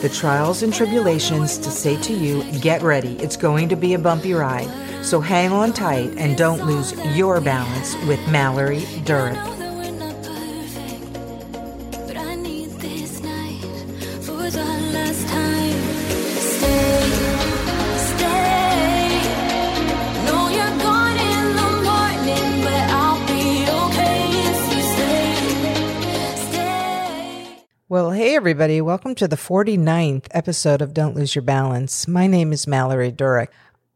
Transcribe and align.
the 0.00 0.08
trials 0.08 0.62
and 0.62 0.72
tribulations 0.72 1.58
to 1.58 1.70
say 1.70 2.00
to 2.02 2.12
you, 2.12 2.42
get 2.60 2.82
ready, 2.82 3.16
it's 3.18 3.36
going 3.36 3.68
to 3.68 3.76
be 3.76 3.94
a 3.94 3.98
bumpy 3.98 4.32
ride. 4.32 4.70
So 5.04 5.20
hang 5.20 5.52
on 5.52 5.72
tight 5.72 6.14
and 6.16 6.36
don't 6.36 6.64
lose 6.66 6.92
your 7.16 7.40
balance 7.40 7.96
with 8.06 8.20
Mallory 8.28 8.80
Durick. 9.04 9.57
Well, 27.90 28.10
hey 28.10 28.36
everybody, 28.36 28.82
welcome 28.82 29.14
to 29.14 29.26
the 29.26 29.36
49th 29.36 30.26
episode 30.32 30.82
of 30.82 30.92
Don't 30.92 31.16
Lose 31.16 31.34
Your 31.34 31.40
Balance. 31.40 32.06
My 32.06 32.26
name 32.26 32.52
is 32.52 32.66
Mallory 32.66 33.10
Durick. 33.10 33.48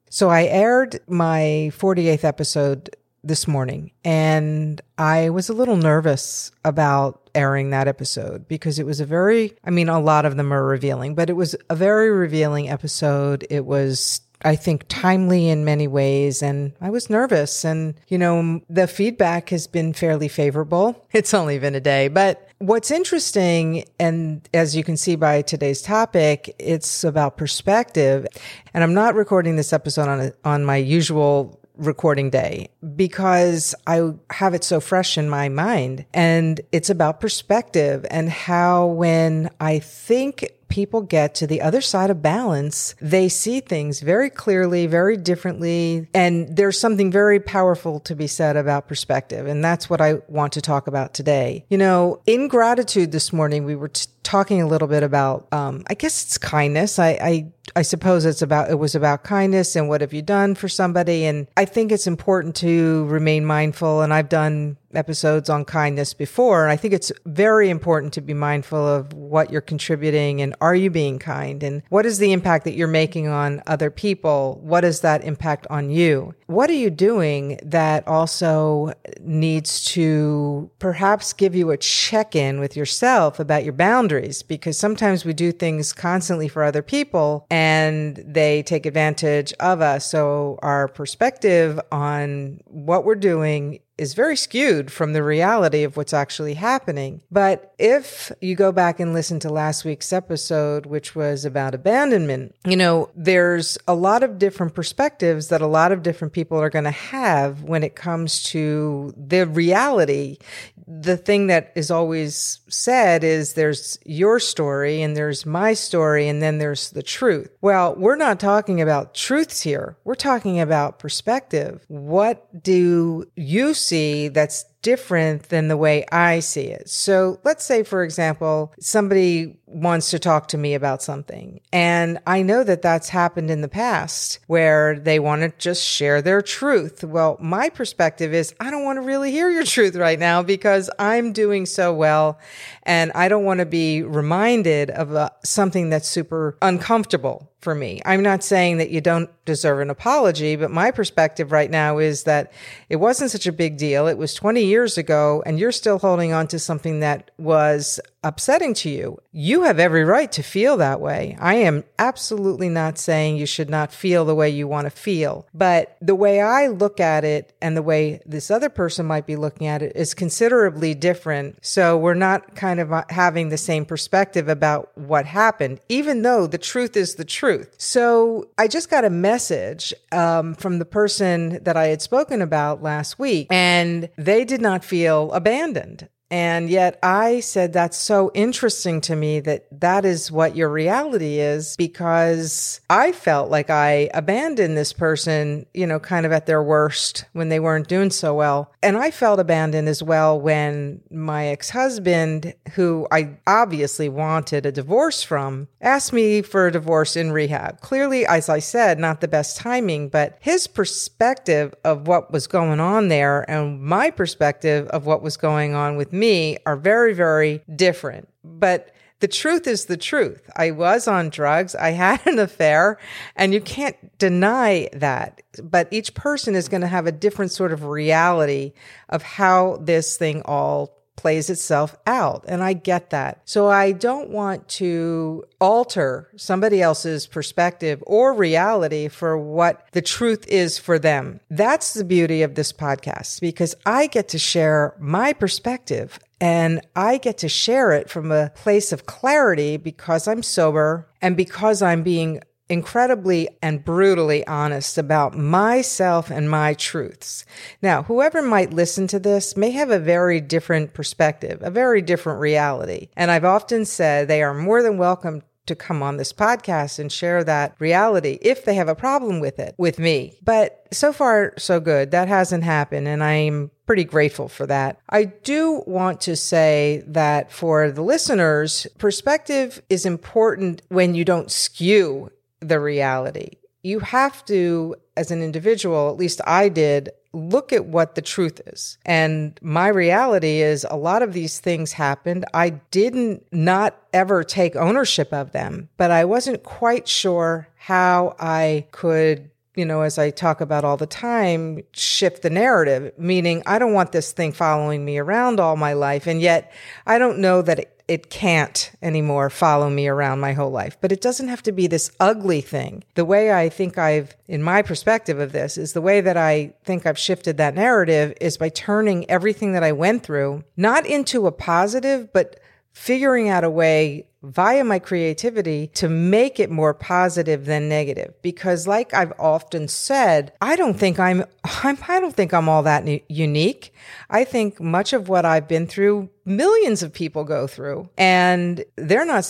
So 0.08 0.30
I 0.30 0.44
aired 0.44 1.00
my 1.06 1.70
48th 1.76 2.24
episode 2.24 2.96
this 3.22 3.46
morning 3.46 3.92
and 4.02 4.80
I 4.96 5.28
was 5.28 5.50
a 5.50 5.52
little 5.52 5.76
nervous 5.76 6.52
about 6.64 7.28
airing 7.34 7.68
that 7.70 7.86
episode 7.86 8.48
because 8.48 8.78
it 8.78 8.86
was 8.86 9.00
a 9.00 9.04
very, 9.04 9.52
I 9.62 9.68
mean, 9.68 9.90
a 9.90 10.00
lot 10.00 10.24
of 10.24 10.38
them 10.38 10.54
are 10.54 10.64
revealing, 10.64 11.14
but 11.14 11.28
it 11.28 11.34
was 11.34 11.54
a 11.68 11.76
very 11.76 12.08
revealing 12.08 12.70
episode. 12.70 13.46
It 13.50 13.66
was 13.66 14.22
I 14.44 14.56
think 14.56 14.84
timely 14.88 15.48
in 15.48 15.64
many 15.64 15.86
ways. 15.86 16.42
And 16.42 16.72
I 16.80 16.90
was 16.90 17.10
nervous. 17.10 17.64
And, 17.64 17.94
you 18.08 18.18
know, 18.18 18.60
the 18.68 18.86
feedback 18.86 19.50
has 19.50 19.66
been 19.66 19.92
fairly 19.92 20.28
favorable. 20.28 21.06
It's 21.12 21.34
only 21.34 21.58
been 21.58 21.74
a 21.74 21.80
day, 21.80 22.08
but 22.08 22.48
what's 22.62 22.92
interesting, 22.92 23.84
and 23.98 24.48
as 24.54 24.76
you 24.76 24.84
can 24.84 24.96
see 24.96 25.16
by 25.16 25.42
today's 25.42 25.82
topic, 25.82 26.54
it's 26.58 27.02
about 27.02 27.36
perspective. 27.36 28.26
And 28.72 28.84
I'm 28.84 28.94
not 28.94 29.14
recording 29.14 29.56
this 29.56 29.72
episode 29.72 30.08
on, 30.08 30.20
a, 30.20 30.32
on 30.44 30.64
my 30.64 30.76
usual 30.76 31.58
recording 31.76 32.30
day 32.30 32.68
because 32.94 33.74
I 33.86 34.12
have 34.30 34.54
it 34.54 34.62
so 34.62 34.78
fresh 34.78 35.18
in 35.18 35.28
my 35.28 35.48
mind. 35.48 36.04
And 36.14 36.60
it's 36.70 36.90
about 36.90 37.20
perspective 37.20 38.06
and 38.10 38.30
how 38.30 38.86
when 38.86 39.50
I 39.58 39.80
think 39.80 40.48
people 40.72 41.02
get 41.02 41.34
to 41.34 41.46
the 41.46 41.60
other 41.60 41.82
side 41.82 42.08
of 42.08 42.22
balance, 42.22 42.94
they 42.98 43.28
see 43.28 43.60
things 43.60 44.00
very 44.00 44.30
clearly, 44.30 44.86
very 44.86 45.18
differently. 45.18 46.08
And 46.14 46.56
there's 46.56 46.80
something 46.80 47.12
very 47.12 47.40
powerful 47.40 48.00
to 48.00 48.16
be 48.16 48.26
said 48.26 48.56
about 48.56 48.88
perspective. 48.88 49.46
And 49.46 49.62
that's 49.62 49.90
what 49.90 50.00
I 50.00 50.14
want 50.28 50.54
to 50.54 50.62
talk 50.62 50.86
about 50.86 51.12
today. 51.12 51.66
You 51.68 51.76
know, 51.76 52.22
in 52.24 52.48
gratitude 52.48 53.12
this 53.12 53.34
morning, 53.34 53.66
we 53.66 53.76
were 53.76 53.88
t- 53.88 54.06
talking 54.22 54.62
a 54.62 54.66
little 54.66 54.88
bit 54.88 55.02
about, 55.02 55.46
um, 55.52 55.84
I 55.88 55.94
guess 55.94 56.24
it's 56.24 56.38
kindness. 56.38 56.98
I, 56.98 57.10
I, 57.20 57.52
I 57.76 57.82
suppose 57.82 58.24
it's 58.24 58.40
about, 58.40 58.70
it 58.70 58.76
was 58.78 58.94
about 58.94 59.24
kindness 59.24 59.76
and 59.76 59.90
what 59.90 60.00
have 60.00 60.14
you 60.14 60.22
done 60.22 60.54
for 60.54 60.70
somebody. 60.70 61.26
And 61.26 61.48
I 61.54 61.66
think 61.66 61.92
it's 61.92 62.06
important 62.06 62.56
to 62.56 63.04
remain 63.06 63.44
mindful. 63.44 64.00
And 64.00 64.14
I've 64.14 64.30
done 64.30 64.78
episodes 64.94 65.48
on 65.48 65.64
kindness 65.64 66.14
before. 66.14 66.64
And 66.64 66.72
I 66.72 66.76
think 66.76 66.94
it's 66.94 67.12
very 67.26 67.70
important 67.70 68.12
to 68.14 68.20
be 68.20 68.34
mindful 68.34 68.86
of 68.86 69.12
what 69.12 69.50
you're 69.50 69.60
contributing 69.60 70.40
and 70.40 70.54
are 70.60 70.74
you 70.74 70.90
being 70.90 71.18
kind 71.18 71.62
and 71.62 71.82
what 71.88 72.06
is 72.06 72.18
the 72.18 72.32
impact 72.32 72.64
that 72.64 72.74
you're 72.74 72.88
making 72.88 73.28
on 73.28 73.62
other 73.66 73.90
people? 73.90 74.60
What 74.62 74.84
is 74.84 75.00
that 75.00 75.24
impact 75.24 75.66
on 75.70 75.90
you? 75.90 76.34
What 76.46 76.68
are 76.70 76.74
you 76.74 76.90
doing 76.90 77.58
that 77.62 78.06
also 78.06 78.92
needs 79.20 79.84
to 79.86 80.70
perhaps 80.78 81.32
give 81.32 81.54
you 81.54 81.70
a 81.70 81.76
check 81.76 82.36
in 82.36 82.60
with 82.60 82.76
yourself 82.76 83.40
about 83.40 83.64
your 83.64 83.72
boundaries? 83.72 84.42
Because 84.42 84.78
sometimes 84.78 85.24
we 85.24 85.32
do 85.32 85.52
things 85.52 85.92
constantly 85.92 86.48
for 86.48 86.62
other 86.62 86.82
people 86.82 87.46
and 87.50 88.22
they 88.26 88.62
take 88.62 88.86
advantage 88.86 89.52
of 89.60 89.80
us. 89.80 90.10
So 90.10 90.58
our 90.62 90.88
perspective 90.88 91.80
on 91.90 92.60
what 92.66 93.04
we're 93.04 93.14
doing 93.14 93.80
is 93.98 94.14
very 94.14 94.36
skewed 94.36 94.90
from 94.90 95.12
the 95.12 95.22
reality 95.22 95.84
of 95.84 95.96
what's 95.96 96.14
actually 96.14 96.54
happening. 96.54 97.20
But 97.30 97.74
if 97.78 98.32
you 98.40 98.54
go 98.54 98.72
back 98.72 98.98
and 98.98 99.12
listen 99.12 99.38
to 99.40 99.50
last 99.50 99.84
week's 99.84 100.12
episode, 100.12 100.86
which 100.86 101.14
was 101.14 101.44
about 101.44 101.74
abandonment, 101.74 102.54
you 102.66 102.76
know, 102.76 103.10
there's 103.14 103.76
a 103.86 103.94
lot 103.94 104.22
of 104.22 104.38
different 104.38 104.74
perspectives 104.74 105.48
that 105.48 105.60
a 105.60 105.66
lot 105.66 105.92
of 105.92 106.02
different 106.02 106.32
people 106.32 106.58
are 106.58 106.70
going 106.70 106.84
to 106.84 106.90
have 106.90 107.62
when 107.62 107.82
it 107.82 107.94
comes 107.94 108.42
to 108.44 109.12
the 109.16 109.46
reality. 109.46 110.38
The 110.86 111.16
thing 111.16 111.46
that 111.46 111.72
is 111.74 111.90
always 111.90 112.60
said 112.68 113.24
is 113.24 113.54
there's 113.54 113.98
your 114.04 114.40
story 114.40 115.02
and 115.02 115.16
there's 115.16 115.46
my 115.46 115.74
story 115.74 116.28
and 116.28 116.42
then 116.42 116.58
there's 116.58 116.90
the 116.90 117.02
truth. 117.02 117.50
Well, 117.60 117.94
we're 117.96 118.16
not 118.16 118.40
talking 118.40 118.80
about 118.80 119.14
truths 119.14 119.62
here. 119.62 119.96
We're 120.04 120.14
talking 120.14 120.60
about 120.60 120.98
perspective. 120.98 121.84
What 121.88 122.62
do 122.62 123.26
you 123.36 123.74
see 123.74 124.28
that's 124.28 124.64
different 124.82 125.44
than 125.44 125.68
the 125.68 125.76
way 125.76 126.04
I 126.10 126.40
see 126.40 126.66
it. 126.66 126.88
So 126.88 127.40
let's 127.44 127.64
say, 127.64 127.84
for 127.84 128.02
example, 128.02 128.72
somebody 128.80 129.56
wants 129.66 130.10
to 130.10 130.18
talk 130.18 130.48
to 130.48 130.58
me 130.58 130.74
about 130.74 131.02
something. 131.02 131.60
And 131.72 132.18
I 132.26 132.42
know 132.42 132.62
that 132.64 132.82
that's 132.82 133.08
happened 133.08 133.50
in 133.50 133.62
the 133.62 133.68
past 133.68 134.40
where 134.46 134.98
they 134.98 135.18
want 135.18 135.42
to 135.42 135.52
just 135.58 135.84
share 135.84 136.20
their 136.20 136.42
truth. 136.42 137.04
Well, 137.04 137.38
my 137.40 137.68
perspective 137.68 138.34
is 138.34 138.54
I 138.60 138.70
don't 138.70 138.84
want 138.84 138.98
to 138.98 139.02
really 139.02 139.30
hear 139.30 139.50
your 139.50 139.64
truth 139.64 139.96
right 139.96 140.18
now 140.18 140.42
because 140.42 140.90
I'm 140.98 141.32
doing 141.32 141.64
so 141.66 141.94
well 141.94 142.38
and 142.82 143.12
I 143.14 143.28
don't 143.28 143.44
want 143.44 143.60
to 143.60 143.66
be 143.66 144.02
reminded 144.02 144.90
of 144.90 145.14
uh, 145.14 145.30
something 145.44 145.90
that's 145.90 146.08
super 146.08 146.58
uncomfortable 146.60 147.51
for 147.62 147.74
me. 147.74 148.02
I'm 148.04 148.22
not 148.22 148.42
saying 148.42 148.78
that 148.78 148.90
you 148.90 149.00
don't 149.00 149.30
deserve 149.44 149.80
an 149.80 149.88
apology, 149.88 150.56
but 150.56 150.70
my 150.70 150.90
perspective 150.90 151.52
right 151.52 151.70
now 151.70 151.98
is 151.98 152.24
that 152.24 152.52
it 152.90 152.96
wasn't 152.96 153.30
such 153.30 153.46
a 153.46 153.52
big 153.52 153.78
deal. 153.78 154.08
It 154.08 154.18
was 154.18 154.34
20 154.34 154.64
years 154.64 154.98
ago 154.98 155.42
and 155.46 155.58
you're 155.58 155.72
still 155.72 155.98
holding 155.98 156.32
on 156.32 156.48
to 156.48 156.58
something 156.58 157.00
that 157.00 157.30
was 157.38 158.00
upsetting 158.22 158.74
to 158.74 158.90
you. 158.90 159.18
You 159.32 159.62
have 159.64 159.78
every 159.78 160.04
right 160.04 160.30
to 160.32 160.42
feel 160.42 160.76
that 160.76 161.00
way. 161.00 161.36
I 161.40 161.54
am 161.56 161.84
absolutely 161.98 162.68
not 162.68 162.98
saying 162.98 163.36
you 163.36 163.46
should 163.46 163.70
not 163.70 163.92
feel 163.92 164.24
the 164.24 164.34
way 164.34 164.50
you 164.50 164.68
want 164.68 164.86
to 164.86 164.90
feel, 164.90 165.46
but 165.54 165.96
the 166.00 166.14
way 166.14 166.40
I 166.40 166.68
look 166.68 167.00
at 167.00 167.24
it 167.24 167.54
and 167.60 167.76
the 167.76 167.82
way 167.82 168.20
this 168.26 168.50
other 168.50 168.68
person 168.68 169.06
might 169.06 169.26
be 169.26 169.36
looking 169.36 169.66
at 169.66 169.82
it 169.82 169.96
is 169.96 170.14
considerably 170.14 170.94
different. 170.94 171.58
So 171.64 171.96
we're 171.96 172.14
not 172.14 172.54
kind 172.54 172.80
of 172.80 172.92
uh, 172.92 173.04
having 173.08 173.48
the 173.48 173.58
same 173.58 173.84
perspective 173.84 174.48
about 174.48 174.96
what 174.96 175.26
happened, 175.26 175.80
even 175.88 176.22
though 176.22 176.46
the 176.46 176.58
truth 176.58 176.96
is 176.96 177.14
the 177.14 177.24
truth. 177.24 177.74
So 177.78 178.48
I 178.58 178.68
just 178.68 178.90
got 178.90 179.04
a 179.04 179.10
message 179.10 179.94
um, 180.12 180.54
from 180.54 180.78
the 180.78 180.84
person 180.84 181.62
that 181.64 181.76
I 181.76 181.86
had 181.86 182.02
spoken 182.02 182.42
about 182.42 182.82
last 182.82 183.18
week, 183.18 183.48
and 183.50 184.08
they 184.16 184.44
did 184.44 184.60
not 184.60 184.84
feel 184.84 185.32
abandoned. 185.32 186.08
And 186.32 186.70
yet 186.70 186.98
I 187.02 187.40
said, 187.40 187.74
that's 187.74 187.98
so 187.98 188.30
interesting 188.32 189.02
to 189.02 189.14
me 189.14 189.40
that 189.40 189.66
that 189.70 190.06
is 190.06 190.32
what 190.32 190.56
your 190.56 190.70
reality 190.70 191.40
is 191.40 191.76
because 191.76 192.80
I 192.88 193.12
felt 193.12 193.50
like 193.50 193.68
I 193.68 194.08
abandoned 194.14 194.74
this 194.74 194.94
person, 194.94 195.66
you 195.74 195.86
know, 195.86 196.00
kind 196.00 196.24
of 196.24 196.32
at 196.32 196.46
their 196.46 196.62
worst 196.62 197.26
when 197.34 197.50
they 197.50 197.60
weren't 197.60 197.86
doing 197.86 198.10
so 198.10 198.34
well. 198.34 198.72
And 198.82 198.96
I 198.96 199.10
felt 199.10 199.40
abandoned 199.40 199.90
as 199.90 200.02
well 200.02 200.40
when 200.40 201.02
my 201.10 201.48
ex 201.48 201.68
husband, 201.68 202.54
who 202.72 203.06
I 203.12 203.36
obviously 203.46 204.08
wanted 204.08 204.64
a 204.64 204.72
divorce 204.72 205.22
from, 205.22 205.68
asked 205.82 206.14
me 206.14 206.40
for 206.40 206.66
a 206.66 206.72
divorce 206.72 207.14
in 207.14 207.32
rehab. 207.32 207.82
Clearly, 207.82 208.24
as 208.24 208.48
I 208.48 208.58
said, 208.58 208.98
not 208.98 209.20
the 209.20 209.28
best 209.28 209.58
timing, 209.58 210.08
but 210.08 210.38
his 210.40 210.66
perspective 210.66 211.74
of 211.84 212.06
what 212.06 212.32
was 212.32 212.46
going 212.46 212.80
on 212.80 213.08
there 213.08 213.44
and 213.50 213.82
my 213.82 214.10
perspective 214.10 214.88
of 214.88 215.04
what 215.04 215.20
was 215.20 215.36
going 215.36 215.74
on 215.74 215.96
with 215.96 216.10
me 216.10 216.21
me 216.22 216.56
are 216.64 216.76
very, 216.76 217.14
very 217.14 217.62
different. 217.74 218.28
But 218.44 218.94
the 219.18 219.28
truth 219.28 219.66
is 219.66 219.86
the 219.86 219.96
truth. 219.96 220.48
I 220.56 220.70
was 220.70 221.08
on 221.08 221.30
drugs. 221.30 221.74
I 221.74 221.90
had 222.04 222.24
an 222.26 222.38
affair 222.38 222.98
and 223.34 223.52
you 223.52 223.60
can't 223.60 223.96
deny 224.18 224.88
that. 224.92 225.42
But 225.62 225.88
each 225.90 226.14
person 226.14 226.54
is 226.54 226.68
going 226.68 226.80
to 226.80 226.86
have 226.96 227.06
a 227.06 227.12
different 227.12 227.50
sort 227.50 227.72
of 227.72 227.84
reality 227.84 228.72
of 229.08 229.22
how 229.22 229.78
this 229.80 230.16
thing 230.16 230.42
all 230.44 231.01
plays 231.16 231.50
itself 231.50 231.94
out. 232.06 232.44
And 232.48 232.62
I 232.62 232.72
get 232.72 233.10
that. 233.10 233.42
So 233.44 233.68
I 233.68 233.92
don't 233.92 234.30
want 234.30 234.68
to 234.68 235.44
alter 235.60 236.30
somebody 236.36 236.82
else's 236.82 237.26
perspective 237.26 238.02
or 238.06 238.34
reality 238.34 239.08
for 239.08 239.38
what 239.38 239.86
the 239.92 240.02
truth 240.02 240.46
is 240.48 240.78
for 240.78 240.98
them. 240.98 241.40
That's 241.50 241.94
the 241.94 242.04
beauty 242.04 242.42
of 242.42 242.54
this 242.54 242.72
podcast 242.72 243.40
because 243.40 243.74
I 243.86 244.06
get 244.06 244.28
to 244.28 244.38
share 244.38 244.94
my 244.98 245.32
perspective 245.32 246.18
and 246.40 246.80
I 246.96 247.18
get 247.18 247.38
to 247.38 247.48
share 247.48 247.92
it 247.92 248.10
from 248.10 248.32
a 248.32 248.50
place 248.50 248.90
of 248.90 249.06
clarity 249.06 249.76
because 249.76 250.26
I'm 250.26 250.42
sober 250.42 251.08
and 251.20 251.36
because 251.36 251.82
I'm 251.82 252.02
being 252.02 252.40
incredibly 252.72 253.46
and 253.60 253.84
brutally 253.84 254.46
honest 254.46 254.96
about 254.96 255.36
myself 255.36 256.30
and 256.30 256.50
my 256.50 256.72
truths. 256.72 257.44
Now, 257.82 258.02
whoever 258.04 258.40
might 258.40 258.72
listen 258.72 259.06
to 259.08 259.18
this 259.18 259.58
may 259.58 259.72
have 259.72 259.90
a 259.90 259.98
very 259.98 260.40
different 260.40 260.94
perspective, 260.94 261.58
a 261.60 261.70
very 261.70 262.00
different 262.00 262.40
reality. 262.40 263.08
And 263.14 263.30
I've 263.30 263.44
often 263.44 263.84
said 263.84 264.26
they 264.26 264.42
are 264.42 264.54
more 264.54 264.82
than 264.82 264.96
welcome 264.96 265.42
to 265.66 265.76
come 265.76 266.02
on 266.02 266.16
this 266.16 266.32
podcast 266.32 266.98
and 266.98 267.12
share 267.12 267.44
that 267.44 267.76
reality 267.78 268.38
if 268.40 268.64
they 268.64 268.74
have 268.74 268.88
a 268.88 268.94
problem 268.94 269.38
with 269.38 269.58
it 269.58 269.74
with 269.76 269.98
me. 269.98 270.38
But 270.42 270.86
so 270.92 271.12
far, 271.12 271.52
so 271.58 271.78
good. 271.78 272.10
That 272.10 272.28
hasn't 272.28 272.64
happened. 272.64 273.06
And 273.06 273.22
I'm 273.22 273.70
pretty 273.86 274.04
grateful 274.04 274.48
for 274.48 274.66
that. 274.66 274.98
I 275.10 275.24
do 275.24 275.82
want 275.86 276.22
to 276.22 276.36
say 276.36 277.04
that 277.06 277.52
for 277.52 277.90
the 277.90 278.02
listeners, 278.02 278.86
perspective 278.98 279.82
is 279.90 280.06
important 280.06 280.82
when 280.88 281.14
you 281.14 281.24
don't 281.24 281.50
skew 281.50 282.30
the 282.62 282.80
reality. 282.80 283.58
You 283.82 283.98
have 284.00 284.44
to, 284.46 284.94
as 285.16 285.30
an 285.30 285.42
individual, 285.42 286.08
at 286.10 286.16
least 286.16 286.40
I 286.46 286.68
did, 286.68 287.10
look 287.32 287.72
at 287.72 287.86
what 287.86 288.14
the 288.14 288.22
truth 288.22 288.60
is. 288.66 288.98
And 289.04 289.58
my 289.62 289.88
reality 289.88 290.60
is 290.60 290.86
a 290.88 290.96
lot 290.96 291.22
of 291.22 291.32
these 291.32 291.58
things 291.58 291.92
happened. 291.92 292.44
I 292.54 292.70
didn't 292.70 293.44
not 293.50 293.96
ever 294.12 294.44
take 294.44 294.76
ownership 294.76 295.32
of 295.32 295.52
them, 295.52 295.88
but 295.96 296.10
I 296.10 296.24
wasn't 296.24 296.62
quite 296.62 297.08
sure 297.08 297.68
how 297.76 298.36
I 298.38 298.86
could 298.92 299.50
you 299.74 299.86
know, 299.86 300.02
as 300.02 300.18
I 300.18 300.30
talk 300.30 300.60
about 300.60 300.84
all 300.84 300.98
the 300.98 301.06
time, 301.06 301.82
shift 301.92 302.42
the 302.42 302.50
narrative, 302.50 303.12
meaning 303.16 303.62
I 303.64 303.78
don't 303.78 303.94
want 303.94 304.12
this 304.12 304.32
thing 304.32 304.52
following 304.52 305.02
me 305.02 305.16
around 305.18 305.60
all 305.60 305.76
my 305.76 305.94
life. 305.94 306.26
And 306.26 306.40
yet 306.42 306.72
I 307.06 307.18
don't 307.18 307.38
know 307.38 307.62
that 307.62 308.01
it, 308.12 308.30
can't 308.30 308.92
anymore 309.00 309.48
follow 309.50 309.88
me 309.88 310.06
around 310.06 310.40
my 310.40 310.52
whole 310.52 310.70
life. 310.70 310.96
But 311.00 311.12
it 311.12 311.20
doesn't 311.20 311.48
have 311.48 311.62
to 311.62 311.72
be 311.72 311.86
this 311.86 312.10
ugly 312.20 312.60
thing. 312.60 313.04
The 313.14 313.24
way 313.24 313.52
I 313.52 313.68
think 313.68 313.98
I've, 313.98 314.36
in 314.46 314.62
my 314.62 314.82
perspective 314.82 315.38
of 315.38 315.52
this, 315.52 315.78
is 315.78 315.92
the 315.92 316.00
way 316.00 316.20
that 316.20 316.36
I 316.36 316.74
think 316.84 317.06
I've 317.06 317.18
shifted 317.18 317.56
that 317.56 317.74
narrative 317.74 318.34
is 318.40 318.58
by 318.58 318.68
turning 318.68 319.28
everything 319.30 319.72
that 319.72 319.82
I 319.82 319.92
went 319.92 320.22
through 320.22 320.64
not 320.76 321.06
into 321.06 321.46
a 321.46 321.52
positive, 321.52 322.32
but 322.32 322.60
figuring 322.92 323.48
out 323.48 323.64
a 323.64 323.70
way 323.70 324.26
via 324.42 324.82
my 324.82 324.98
creativity 324.98 325.86
to 325.86 326.08
make 326.08 326.58
it 326.58 326.70
more 326.70 326.92
positive 326.92 327.64
than 327.64 327.88
negative. 327.88 328.34
Because 328.42 328.86
like 328.86 329.14
I've 329.14 329.32
often 329.38 329.88
said 329.88 330.52
I 330.60 330.76
don't 330.76 330.98
think 330.98 331.18
I'm, 331.18 331.44
I'm 331.64 331.98
I 332.08 332.20
don't 332.20 332.34
think 332.34 332.52
I'm 332.52 332.68
all 332.68 332.82
that 332.82 333.30
unique. 333.30 333.94
I 334.28 334.44
think 334.44 334.80
much 334.80 335.12
of 335.12 335.28
what 335.28 335.44
I've 335.44 335.68
been 335.68 335.86
through 335.86 336.28
millions 336.44 337.02
of 337.02 337.12
people 337.12 337.44
go 337.44 337.66
through. 337.66 338.08
And 338.18 338.84
they're 338.96 339.24
not 339.24 339.42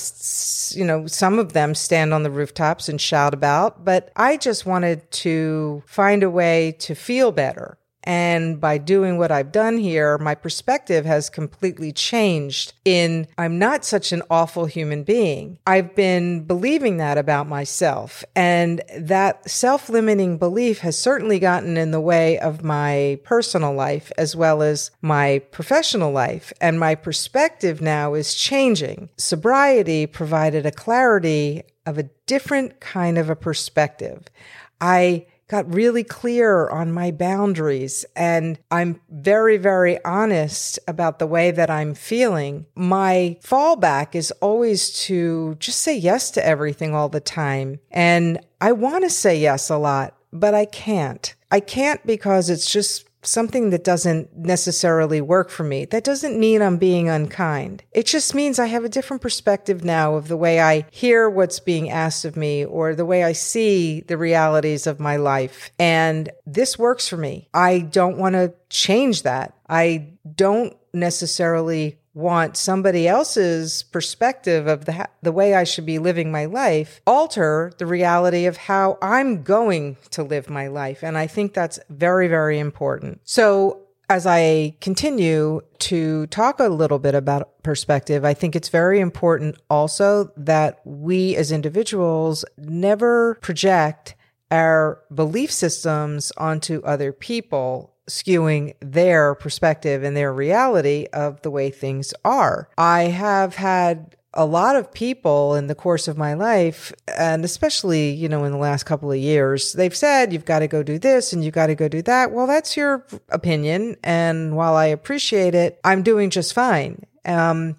you 0.72 0.84
know 0.84 1.06
some 1.06 1.38
of 1.38 1.52
them 1.52 1.74
stand 1.74 2.12
on 2.12 2.22
the 2.22 2.30
rooftops 2.30 2.88
and 2.88 3.00
shout 3.00 3.34
about 3.34 3.84
but 3.84 4.10
I 4.16 4.36
just 4.36 4.66
wanted 4.66 5.10
to 5.10 5.82
find 5.86 6.22
a 6.22 6.30
way 6.30 6.76
to 6.80 6.94
feel 6.94 7.32
better 7.32 7.78
and 8.04 8.60
by 8.60 8.78
doing 8.78 9.18
what 9.18 9.30
I've 9.30 9.52
done 9.52 9.78
here, 9.78 10.18
my 10.18 10.34
perspective 10.34 11.04
has 11.04 11.30
completely 11.30 11.92
changed 11.92 12.72
in 12.84 13.28
I'm 13.38 13.58
not 13.58 13.84
such 13.84 14.12
an 14.12 14.22
awful 14.30 14.66
human 14.66 15.04
being. 15.04 15.58
I've 15.66 15.94
been 15.94 16.44
believing 16.44 16.96
that 16.96 17.18
about 17.18 17.48
myself. 17.48 18.24
And 18.34 18.82
that 18.96 19.48
self 19.48 19.88
limiting 19.88 20.38
belief 20.38 20.78
has 20.80 20.98
certainly 20.98 21.38
gotten 21.38 21.76
in 21.76 21.90
the 21.90 22.00
way 22.00 22.38
of 22.38 22.64
my 22.64 23.20
personal 23.24 23.72
life 23.72 24.10
as 24.18 24.34
well 24.34 24.62
as 24.62 24.90
my 25.00 25.40
professional 25.50 26.12
life. 26.12 26.52
And 26.60 26.80
my 26.80 26.94
perspective 26.94 27.80
now 27.80 28.14
is 28.14 28.34
changing. 28.34 29.10
Sobriety 29.16 30.06
provided 30.06 30.66
a 30.66 30.72
clarity 30.72 31.62
of 31.86 31.98
a 31.98 32.04
different 32.26 32.80
kind 32.80 33.18
of 33.18 33.28
a 33.28 33.36
perspective. 33.36 34.24
I 34.80 35.26
got 35.52 35.74
really 35.74 36.02
clear 36.02 36.66
on 36.70 36.90
my 36.90 37.10
boundaries 37.10 38.06
and 38.16 38.58
I'm 38.70 38.98
very, 39.10 39.58
very 39.58 40.02
honest 40.02 40.78
about 40.88 41.18
the 41.18 41.26
way 41.26 41.50
that 41.50 41.68
I'm 41.68 41.92
feeling. 41.92 42.64
My 42.74 43.36
fallback 43.44 44.14
is 44.14 44.30
always 44.40 44.90
to 45.04 45.56
just 45.56 45.82
say 45.82 45.94
yes 45.94 46.30
to 46.30 46.46
everything 46.46 46.94
all 46.94 47.10
the 47.10 47.20
time. 47.20 47.80
And 47.90 48.40
I 48.62 48.72
want 48.72 49.04
to 49.04 49.10
say 49.10 49.38
yes 49.38 49.68
a 49.68 49.76
lot, 49.76 50.16
but 50.32 50.54
I 50.54 50.64
can't. 50.64 51.34
I 51.50 51.60
can't 51.60 52.04
because 52.06 52.48
it's 52.48 52.72
just 52.72 53.04
something 53.22 53.70
that 53.70 53.84
doesn't 53.84 54.36
necessarily 54.36 55.20
work 55.20 55.48
for 55.48 55.64
me. 55.64 55.84
That 55.84 56.04
doesn't 56.04 56.38
mean 56.38 56.60
I'm 56.60 56.76
being 56.76 57.08
unkind. 57.08 57.84
It 57.92 58.06
just 58.06 58.34
means 58.34 58.58
I 58.58 58.66
have 58.66 58.84
a 58.84 58.88
different 58.88 59.22
perspective 59.22 59.84
now 59.84 60.16
of 60.16 60.28
the 60.28 60.36
way 60.36 60.60
I 60.60 60.86
hear 60.90 61.30
what's 61.30 61.60
being 61.60 61.90
asked 61.90 62.24
of 62.24 62.36
me 62.36 62.64
or 62.64 62.94
the 62.94 63.06
way 63.06 63.24
I 63.24 63.32
see 63.32 64.00
the 64.00 64.16
realities 64.18 64.86
of 64.86 65.00
my 65.00 65.16
life. 65.16 65.70
And 65.78 66.30
this 66.46 66.78
works 66.78 67.08
for 67.08 67.16
me. 67.16 67.48
I 67.54 67.80
don't 67.80 68.18
want 68.18 68.34
to 68.34 68.54
change 68.68 69.22
that. 69.22 69.54
I 69.68 70.08
don't 70.34 70.76
necessarily 70.92 71.98
want 72.14 72.56
somebody 72.56 73.08
else's 73.08 73.84
perspective 73.84 74.66
of 74.66 74.84
the 74.84 75.08
the 75.22 75.32
way 75.32 75.54
I 75.54 75.64
should 75.64 75.86
be 75.86 75.98
living 75.98 76.30
my 76.30 76.44
life 76.44 77.00
alter 77.06 77.72
the 77.78 77.86
reality 77.86 78.44
of 78.46 78.56
how 78.56 78.98
I'm 79.00 79.42
going 79.42 79.96
to 80.10 80.22
live 80.22 80.50
my 80.50 80.66
life 80.66 81.02
and 81.02 81.16
I 81.16 81.26
think 81.26 81.54
that's 81.54 81.78
very 81.88 82.28
very 82.28 82.58
important. 82.58 83.20
So 83.24 83.82
as 84.10 84.26
I 84.26 84.76
continue 84.82 85.62
to 85.78 86.26
talk 86.26 86.60
a 86.60 86.68
little 86.68 86.98
bit 86.98 87.14
about 87.14 87.62
perspective, 87.62 88.26
I 88.26 88.34
think 88.34 88.54
it's 88.54 88.68
very 88.68 89.00
important 89.00 89.56
also 89.70 90.30
that 90.36 90.80
we 90.84 91.34
as 91.36 91.50
individuals 91.50 92.44
never 92.58 93.36
project 93.36 94.14
our 94.50 95.00
belief 95.14 95.50
systems 95.50 96.30
onto 96.36 96.82
other 96.82 97.10
people 97.10 97.91
skewing 98.08 98.74
their 98.80 99.34
perspective 99.34 100.02
and 100.02 100.16
their 100.16 100.32
reality 100.32 101.06
of 101.12 101.40
the 101.42 101.50
way 101.50 101.70
things 101.70 102.12
are. 102.24 102.68
I 102.76 103.02
have 103.04 103.56
had 103.56 104.16
a 104.34 104.46
lot 104.46 104.76
of 104.76 104.92
people 104.92 105.54
in 105.54 105.66
the 105.66 105.74
course 105.74 106.08
of 106.08 106.16
my 106.16 106.34
life, 106.34 106.92
and 107.16 107.44
especially, 107.44 108.10
you 108.10 108.28
know, 108.28 108.44
in 108.44 108.52
the 108.52 108.58
last 108.58 108.84
couple 108.84 109.12
of 109.12 109.18
years, 109.18 109.74
they've 109.74 109.94
said, 109.94 110.32
you've 110.32 110.46
got 110.46 110.60
to 110.60 110.68
go 110.68 110.82
do 110.82 110.98
this 110.98 111.32
and 111.32 111.44
you've 111.44 111.54
got 111.54 111.66
to 111.66 111.74
go 111.74 111.86
do 111.86 112.02
that. 112.02 112.32
Well, 112.32 112.46
that's 112.46 112.76
your 112.76 113.06
opinion. 113.28 113.96
And 114.02 114.56
while 114.56 114.74
I 114.74 114.86
appreciate 114.86 115.54
it, 115.54 115.78
I'm 115.84 116.02
doing 116.02 116.30
just 116.30 116.54
fine. 116.54 117.04
Um, 117.24 117.76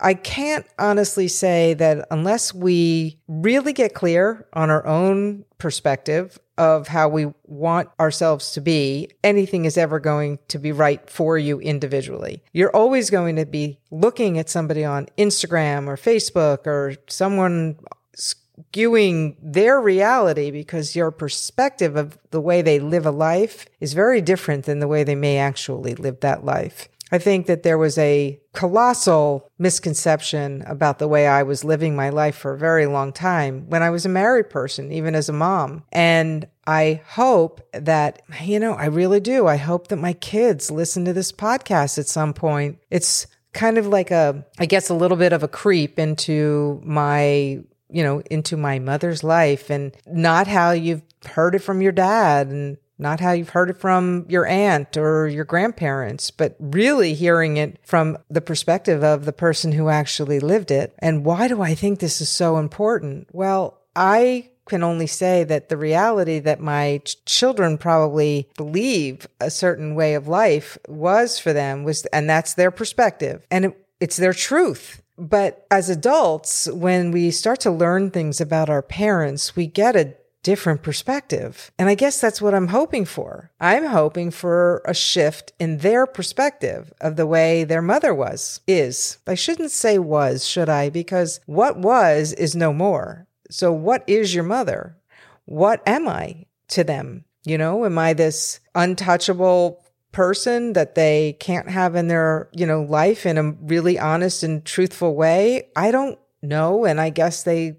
I 0.00 0.14
can't 0.14 0.66
honestly 0.78 1.28
say 1.28 1.74
that 1.74 2.06
unless 2.10 2.52
we 2.52 3.18
really 3.28 3.72
get 3.72 3.94
clear 3.94 4.48
on 4.52 4.70
our 4.70 4.84
own 4.86 5.44
perspective 5.58 6.38
of 6.58 6.88
how 6.88 7.08
we 7.08 7.32
want 7.44 7.88
ourselves 7.98 8.52
to 8.52 8.60
be, 8.60 9.08
anything 9.24 9.64
is 9.64 9.78
ever 9.78 9.98
going 9.98 10.38
to 10.48 10.58
be 10.58 10.72
right 10.72 11.08
for 11.08 11.38
you 11.38 11.60
individually. 11.60 12.42
You're 12.52 12.74
always 12.74 13.10
going 13.10 13.36
to 13.36 13.46
be 13.46 13.78
looking 13.90 14.38
at 14.38 14.50
somebody 14.50 14.84
on 14.84 15.08
Instagram 15.16 15.86
or 15.86 15.96
Facebook 15.96 16.66
or 16.66 16.94
someone 17.08 17.78
skewing 18.16 19.36
their 19.42 19.80
reality 19.80 20.50
because 20.50 20.94
your 20.94 21.10
perspective 21.10 21.96
of 21.96 22.18
the 22.30 22.40
way 22.40 22.62
they 22.62 22.78
live 22.78 23.06
a 23.06 23.10
life 23.10 23.66
is 23.80 23.94
very 23.94 24.20
different 24.20 24.66
than 24.66 24.78
the 24.78 24.88
way 24.88 25.04
they 25.04 25.14
may 25.14 25.38
actually 25.38 25.94
live 25.94 26.20
that 26.20 26.44
life. 26.44 26.88
I 27.12 27.18
think 27.18 27.46
that 27.46 27.62
there 27.62 27.76
was 27.76 27.98
a 27.98 28.40
colossal 28.54 29.50
misconception 29.58 30.62
about 30.66 30.98
the 30.98 31.06
way 31.06 31.26
I 31.26 31.42
was 31.42 31.62
living 31.62 31.94
my 31.94 32.08
life 32.08 32.34
for 32.34 32.54
a 32.54 32.58
very 32.58 32.86
long 32.86 33.12
time 33.12 33.68
when 33.68 33.82
I 33.82 33.90
was 33.90 34.06
a 34.06 34.08
married 34.08 34.48
person, 34.48 34.90
even 34.90 35.14
as 35.14 35.28
a 35.28 35.34
mom. 35.34 35.84
And 35.92 36.48
I 36.66 37.02
hope 37.06 37.60
that, 37.74 38.22
you 38.42 38.58
know, 38.58 38.72
I 38.72 38.86
really 38.86 39.20
do. 39.20 39.46
I 39.46 39.56
hope 39.56 39.88
that 39.88 39.96
my 39.96 40.14
kids 40.14 40.70
listen 40.70 41.04
to 41.04 41.12
this 41.12 41.32
podcast 41.32 41.98
at 41.98 42.08
some 42.08 42.32
point. 42.32 42.78
It's 42.90 43.26
kind 43.52 43.76
of 43.76 43.86
like 43.86 44.10
a, 44.10 44.46
I 44.58 44.64
guess, 44.64 44.88
a 44.88 44.94
little 44.94 45.18
bit 45.18 45.34
of 45.34 45.42
a 45.42 45.48
creep 45.48 45.98
into 45.98 46.80
my 46.82 47.62
you 47.92 48.02
know, 48.02 48.22
into 48.30 48.56
my 48.56 48.78
mother's 48.78 49.22
life 49.22 49.68
and 49.68 49.94
not 50.06 50.46
how 50.46 50.70
you've 50.70 51.02
heard 51.26 51.54
it 51.54 51.58
from 51.58 51.82
your 51.82 51.92
dad 51.92 52.48
and 52.48 52.78
not 52.98 53.20
how 53.20 53.32
you've 53.32 53.50
heard 53.50 53.70
it 53.70 53.78
from 53.78 54.26
your 54.28 54.46
aunt 54.46 54.96
or 54.96 55.28
your 55.28 55.44
grandparents, 55.44 56.30
but 56.30 56.56
really 56.60 57.14
hearing 57.14 57.56
it 57.56 57.78
from 57.82 58.18
the 58.30 58.40
perspective 58.40 59.02
of 59.02 59.24
the 59.24 59.32
person 59.32 59.72
who 59.72 59.88
actually 59.88 60.40
lived 60.40 60.70
it. 60.70 60.94
And 60.98 61.24
why 61.24 61.48
do 61.48 61.62
I 61.62 61.74
think 61.74 61.98
this 61.98 62.20
is 62.20 62.28
so 62.28 62.58
important? 62.58 63.28
Well, 63.32 63.80
I 63.96 64.50
can 64.66 64.82
only 64.82 65.06
say 65.06 65.44
that 65.44 65.68
the 65.68 65.76
reality 65.76 66.38
that 66.38 66.60
my 66.60 67.00
ch- 67.04 67.22
children 67.24 67.76
probably 67.76 68.48
believe 68.56 69.26
a 69.40 69.50
certain 69.50 69.94
way 69.94 70.14
of 70.14 70.28
life 70.28 70.78
was 70.86 71.38
for 71.38 71.52
them 71.52 71.84
was, 71.84 72.06
and 72.06 72.30
that's 72.30 72.54
their 72.54 72.70
perspective 72.70 73.46
and 73.50 73.66
it, 73.66 73.86
it's 74.00 74.16
their 74.16 74.32
truth. 74.32 75.02
But 75.18 75.66
as 75.70 75.90
adults, 75.90 76.68
when 76.68 77.10
we 77.10 77.30
start 77.30 77.60
to 77.60 77.70
learn 77.70 78.10
things 78.10 78.40
about 78.40 78.70
our 78.70 78.82
parents, 78.82 79.54
we 79.54 79.66
get 79.66 79.94
a 79.94 80.14
different 80.42 80.82
perspective. 80.82 81.70
And 81.78 81.88
I 81.88 81.94
guess 81.94 82.20
that's 82.20 82.42
what 82.42 82.54
I'm 82.54 82.68
hoping 82.68 83.04
for. 83.04 83.50
I'm 83.60 83.86
hoping 83.86 84.30
for 84.30 84.82
a 84.84 84.94
shift 84.94 85.52
in 85.58 85.78
their 85.78 86.06
perspective 86.06 86.92
of 87.00 87.16
the 87.16 87.26
way 87.26 87.64
their 87.64 87.82
mother 87.82 88.14
was, 88.14 88.60
is. 88.66 89.18
I 89.26 89.34
shouldn't 89.34 89.70
say 89.70 89.98
was, 89.98 90.46
should 90.46 90.68
I? 90.68 90.90
Because 90.90 91.40
what 91.46 91.78
was 91.78 92.32
is 92.32 92.56
no 92.56 92.72
more. 92.72 93.26
So 93.50 93.72
what 93.72 94.04
is 94.06 94.34
your 94.34 94.44
mother? 94.44 94.96
What 95.44 95.82
am 95.86 96.08
I 96.08 96.46
to 96.68 96.84
them? 96.84 97.24
You 97.44 97.58
know, 97.58 97.84
am 97.84 97.98
I 97.98 98.12
this 98.12 98.60
untouchable 98.74 99.84
person 100.12 100.74
that 100.74 100.94
they 100.94 101.36
can't 101.40 101.68
have 101.68 101.96
in 101.96 102.08
their, 102.08 102.48
you 102.52 102.66
know, 102.66 102.82
life 102.82 103.26
in 103.26 103.38
a 103.38 103.52
really 103.52 103.98
honest 103.98 104.42
and 104.42 104.64
truthful 104.64 105.14
way? 105.14 105.68
I 105.74 105.90
don't 105.90 106.18
know. 106.40 106.84
And 106.84 107.00
I 107.00 107.10
guess 107.10 107.42
they, 107.42 107.78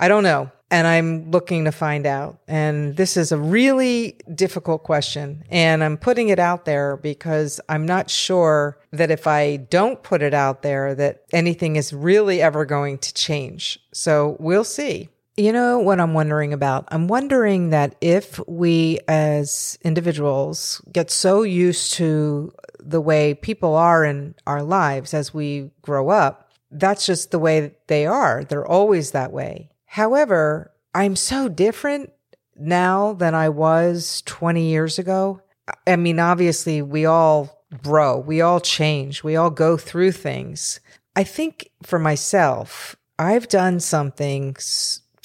I 0.00 0.08
don't 0.08 0.24
know 0.24 0.50
and 0.72 0.86
I'm 0.86 1.30
looking 1.30 1.66
to 1.66 1.70
find 1.70 2.06
out. 2.06 2.38
And 2.48 2.96
this 2.96 3.18
is 3.18 3.30
a 3.30 3.36
really 3.36 4.18
difficult 4.34 4.84
question. 4.84 5.44
And 5.50 5.84
I'm 5.84 5.98
putting 5.98 6.30
it 6.30 6.38
out 6.38 6.64
there 6.64 6.96
because 6.96 7.60
I'm 7.68 7.84
not 7.84 8.08
sure 8.08 8.78
that 8.90 9.10
if 9.10 9.26
I 9.26 9.56
don't 9.56 10.02
put 10.02 10.22
it 10.22 10.32
out 10.32 10.62
there, 10.62 10.94
that 10.94 11.24
anything 11.30 11.76
is 11.76 11.92
really 11.92 12.40
ever 12.40 12.64
going 12.64 12.96
to 12.98 13.12
change. 13.12 13.78
So 13.92 14.36
we'll 14.40 14.64
see. 14.64 15.10
You 15.36 15.52
know 15.52 15.78
what 15.78 16.00
I'm 16.00 16.14
wondering 16.14 16.54
about? 16.54 16.88
I'm 16.88 17.06
wondering 17.06 17.68
that 17.70 17.94
if 18.00 18.40
we 18.48 18.98
as 19.08 19.78
individuals 19.82 20.80
get 20.90 21.10
so 21.10 21.42
used 21.42 21.92
to 21.94 22.50
the 22.78 23.00
way 23.00 23.34
people 23.34 23.74
are 23.74 24.04
in 24.04 24.34
our 24.46 24.62
lives 24.62 25.12
as 25.12 25.34
we 25.34 25.70
grow 25.82 26.08
up, 26.08 26.50
that's 26.70 27.04
just 27.04 27.30
the 27.30 27.38
way 27.38 27.74
they 27.88 28.06
are. 28.06 28.44
They're 28.44 28.66
always 28.66 29.10
that 29.10 29.32
way. 29.32 29.68
However, 29.92 30.72
I'm 30.94 31.16
so 31.16 31.50
different 31.50 32.12
now 32.56 33.12
than 33.12 33.34
I 33.34 33.50
was 33.50 34.22
20 34.24 34.62
years 34.62 34.98
ago. 34.98 35.42
I 35.86 35.96
mean, 35.96 36.18
obviously, 36.18 36.80
we 36.80 37.04
all 37.04 37.62
grow, 37.82 38.16
we 38.16 38.40
all 38.40 38.58
change, 38.58 39.22
we 39.22 39.36
all 39.36 39.50
go 39.50 39.76
through 39.76 40.12
things. 40.12 40.80
I 41.14 41.24
think 41.24 41.68
for 41.82 41.98
myself, 41.98 42.96
I've 43.18 43.48
done 43.48 43.80
something 43.80 44.56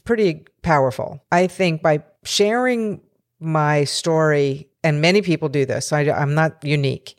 pretty 0.04 0.46
powerful. 0.64 1.24
I 1.32 1.48
think 1.48 1.82
by 1.82 2.04
sharing 2.26 3.00
my 3.40 3.86
story, 3.86 4.68
and 4.84 5.00
many 5.00 5.22
people 5.22 5.48
do 5.48 5.66
this, 5.66 5.94
I, 5.94 6.12
I'm 6.12 6.34
not 6.34 6.62
unique, 6.62 7.16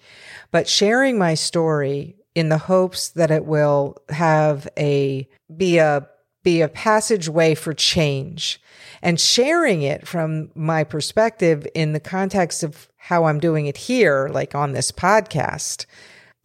but 0.50 0.69
sharing 0.69 1.17
my 1.17 1.33
story 1.33 2.17
in 2.35 2.50
the 2.50 2.59
hopes 2.59 3.09
that 3.09 3.31
it 3.31 3.47
will 3.47 3.97
have 4.11 4.69
a 4.78 5.26
be 5.57 5.78
a 5.78 6.07
be 6.42 6.61
a 6.61 6.68
passageway 6.68 7.54
for 7.54 7.75
change 7.75 8.61
and 9.02 9.21
sharing 9.21 9.83
it 9.83 10.07
from 10.07 10.50
my 10.54 10.85
perspective 10.85 11.66
in 11.75 11.92
the 11.92 12.00
context 12.00 12.62
of 12.62 12.88
how 12.97 13.25
I'm 13.25 13.40
doing 13.40 13.66
it 13.66 13.76
here, 13.76 14.28
like 14.33 14.54
on 14.54 14.73
this 14.73 14.92
podcast. 14.92 15.87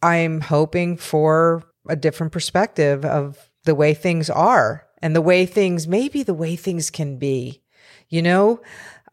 I'm 0.02 0.40
hoping 0.40 0.96
for 0.96 1.64
a 1.88 1.96
different 1.96 2.32
perspective 2.32 3.04
of 3.04 3.50
the 3.64 3.74
way 3.74 3.94
things 3.94 4.30
are 4.30 4.86
and 5.02 5.14
the 5.14 5.22
way 5.22 5.46
things, 5.46 5.86
maybe 5.86 6.22
the 6.22 6.34
way 6.34 6.56
things 6.56 6.90
can 6.90 7.18
be. 7.18 7.62
You 8.08 8.22
know, 8.22 8.60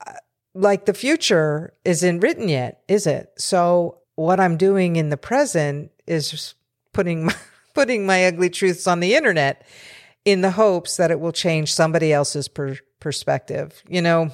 uh, 0.05 0.13
like 0.53 0.85
the 0.85 0.93
future 0.93 1.73
isn't 1.85 2.19
written 2.19 2.49
yet, 2.49 2.83
is 2.87 3.07
it? 3.07 3.31
So 3.37 3.99
what 4.15 4.39
I'm 4.39 4.57
doing 4.57 4.95
in 4.95 5.09
the 5.09 5.17
present 5.17 5.91
is 6.07 6.53
putting 6.93 7.25
my, 7.27 7.35
putting 7.73 8.05
my 8.05 8.25
ugly 8.25 8.49
truths 8.49 8.87
on 8.87 8.99
the 8.99 9.15
internet 9.15 9.65
in 10.25 10.41
the 10.41 10.51
hopes 10.51 10.97
that 10.97 11.11
it 11.11 11.19
will 11.19 11.31
change 11.31 11.73
somebody 11.73 12.13
else's 12.13 12.47
per- 12.47 12.77
perspective. 12.99 13.83
You 13.87 14.01
know, 14.01 14.31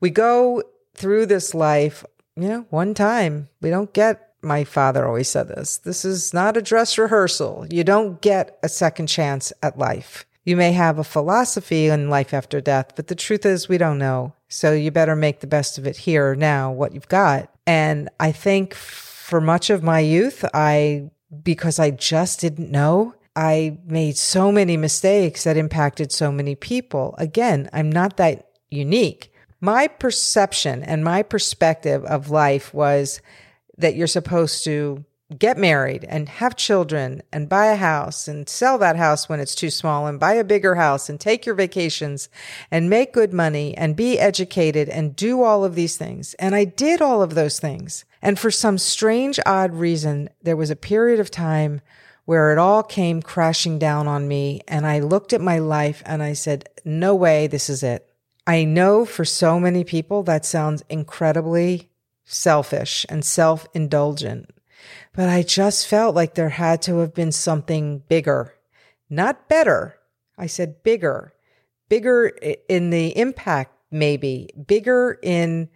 we 0.00 0.10
go 0.10 0.62
through 0.94 1.26
this 1.26 1.54
life, 1.54 2.04
you 2.36 2.48
know, 2.48 2.66
one 2.70 2.94
time. 2.94 3.48
We 3.60 3.70
don't 3.70 3.92
get, 3.92 4.30
my 4.42 4.64
father 4.64 5.06
always 5.06 5.28
said 5.28 5.48
this 5.48 5.78
this 5.78 6.04
is 6.04 6.34
not 6.34 6.56
a 6.56 6.62
dress 6.62 6.98
rehearsal. 6.98 7.66
You 7.70 7.84
don't 7.84 8.20
get 8.20 8.58
a 8.62 8.68
second 8.68 9.06
chance 9.06 9.52
at 9.62 9.78
life. 9.78 10.26
You 10.44 10.56
may 10.56 10.72
have 10.72 10.98
a 10.98 11.04
philosophy 11.04 11.86
in 11.86 12.10
life 12.10 12.34
after 12.34 12.60
death, 12.60 12.92
but 12.96 13.06
the 13.06 13.14
truth 13.14 13.46
is 13.46 13.68
we 13.68 13.78
don't 13.78 13.98
know. 13.98 14.34
So 14.48 14.72
you 14.72 14.90
better 14.90 15.16
make 15.16 15.40
the 15.40 15.46
best 15.46 15.78
of 15.78 15.86
it 15.86 15.96
here 15.96 16.34
now, 16.34 16.70
what 16.70 16.92
you've 16.92 17.08
got. 17.08 17.50
And 17.66 18.10
I 18.20 18.30
think 18.30 18.74
for 18.74 19.40
much 19.40 19.70
of 19.70 19.82
my 19.82 20.00
youth, 20.00 20.44
I, 20.52 21.08
because 21.42 21.78
I 21.78 21.90
just 21.90 22.40
didn't 22.40 22.70
know, 22.70 23.14
I 23.36 23.78
made 23.84 24.16
so 24.16 24.52
many 24.52 24.76
mistakes 24.76 25.44
that 25.44 25.56
impacted 25.56 26.12
so 26.12 26.30
many 26.30 26.54
people. 26.54 27.14
Again, 27.18 27.68
I'm 27.72 27.90
not 27.90 28.16
that 28.18 28.48
unique. 28.70 29.32
My 29.60 29.88
perception 29.88 30.82
and 30.82 31.04
my 31.04 31.22
perspective 31.22 32.04
of 32.04 32.30
life 32.30 32.72
was 32.72 33.20
that 33.76 33.96
you're 33.96 34.06
supposed 34.06 34.64
to 34.64 35.04
get 35.38 35.56
married 35.56 36.04
and 36.08 36.28
have 36.28 36.54
children 36.54 37.22
and 37.32 37.48
buy 37.48 37.66
a 37.66 37.76
house 37.76 38.28
and 38.28 38.48
sell 38.48 38.78
that 38.78 38.96
house 38.96 39.28
when 39.28 39.40
it's 39.40 39.54
too 39.54 39.70
small 39.70 40.06
and 40.06 40.20
buy 40.20 40.34
a 40.34 40.44
bigger 40.44 40.74
house 40.74 41.08
and 41.08 41.18
take 41.18 41.46
your 41.46 41.54
vacations 41.54 42.28
and 42.70 42.90
make 42.90 43.12
good 43.12 43.32
money 43.32 43.76
and 43.76 43.96
be 43.96 44.18
educated 44.18 44.88
and 44.88 45.16
do 45.16 45.42
all 45.42 45.64
of 45.64 45.74
these 45.74 45.96
things. 45.96 46.34
And 46.34 46.54
I 46.54 46.64
did 46.64 47.00
all 47.00 47.22
of 47.22 47.34
those 47.34 47.58
things. 47.58 48.04
And 48.22 48.38
for 48.38 48.50
some 48.50 48.78
strange, 48.78 49.40
odd 49.46 49.74
reason, 49.74 50.28
there 50.42 50.56
was 50.56 50.70
a 50.70 50.76
period 50.76 51.20
of 51.20 51.30
time 51.30 51.80
where 52.24 52.52
it 52.52 52.58
all 52.58 52.82
came 52.82 53.22
crashing 53.22 53.78
down 53.78 54.06
on 54.06 54.26
me. 54.26 54.60
And 54.66 54.86
I 54.86 55.00
looked 55.00 55.32
at 55.32 55.40
my 55.40 55.58
life 55.58 56.02
and 56.06 56.22
I 56.22 56.32
said, 56.32 56.68
no 56.84 57.14
way, 57.14 57.46
this 57.46 57.68
is 57.68 57.82
it. 57.82 58.08
I 58.46 58.64
know 58.64 59.04
for 59.04 59.24
so 59.24 59.58
many 59.58 59.84
people 59.84 60.22
that 60.24 60.44
sounds 60.44 60.82
incredibly 60.88 61.90
selfish 62.24 63.06
and 63.08 63.24
self 63.24 63.66
indulgent, 63.74 64.50
but 65.14 65.28
I 65.28 65.42
just 65.42 65.86
felt 65.86 66.14
like 66.14 66.34
there 66.34 66.50
had 66.50 66.82
to 66.82 66.98
have 66.98 67.14
been 67.14 67.32
something 67.32 68.02
bigger, 68.08 68.54
not 69.08 69.48
better. 69.48 69.96
I 70.36 70.46
said 70.46 70.82
bigger, 70.82 71.32
bigger 71.88 72.26
in 72.68 72.90
the 72.90 73.16
impact, 73.16 73.72
maybe 73.90 74.50
bigger 74.66 75.18
in 75.22 75.70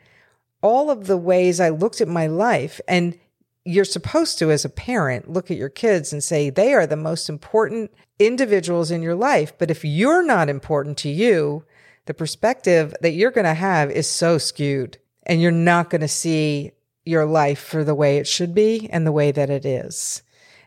all 0.63 0.91
of 0.91 1.07
the 1.07 1.17
ways 1.17 1.61
I 1.61 1.69
looked 1.71 2.01
at 2.01 2.09
my 2.09 2.27
life. 2.27 2.81
And 2.89 3.19
you're 3.69 3.85
supposed 3.85 4.39
to, 4.39 4.51
as 4.51 4.65
a 4.65 4.71
parent, 4.71 5.31
look 5.31 5.51
at 5.51 5.59
your 5.59 5.69
kids 5.69 6.11
and 6.11 6.25
say 6.25 6.49
they 6.49 6.73
are 6.73 6.87
the 6.87 6.97
most 6.97 7.29
important 7.29 7.91
individuals 8.19 8.91
in 8.91 9.03
your 9.03 9.15
life. 9.15 9.53
But 9.59 9.71
if 9.71 9.85
you're 9.85 10.23
not 10.23 10.49
important 10.49 10.97
to 10.99 11.11
you, 11.11 11.65
the 12.07 12.15
perspective 12.15 12.95
that 13.03 13.11
you're 13.11 13.31
going 13.31 13.45
to 13.45 13.53
have 13.53 13.91
is 13.91 14.09
so 14.09 14.39
skewed 14.39 14.97
and 15.25 15.43
you're 15.43 15.51
not 15.51 15.91
going 15.91 16.01
to 16.01 16.09
see 16.09 16.73
your 17.05 17.27
life 17.27 17.59
for 17.59 17.85
the 17.85 17.95
way 17.95 18.17
it 18.17 18.27
should 18.27 18.55
be 18.55 18.89
and 18.91 19.07
the 19.07 19.13
way 19.13 19.33
that 19.33 19.51
it 19.51 19.67
is. 19.67 20.23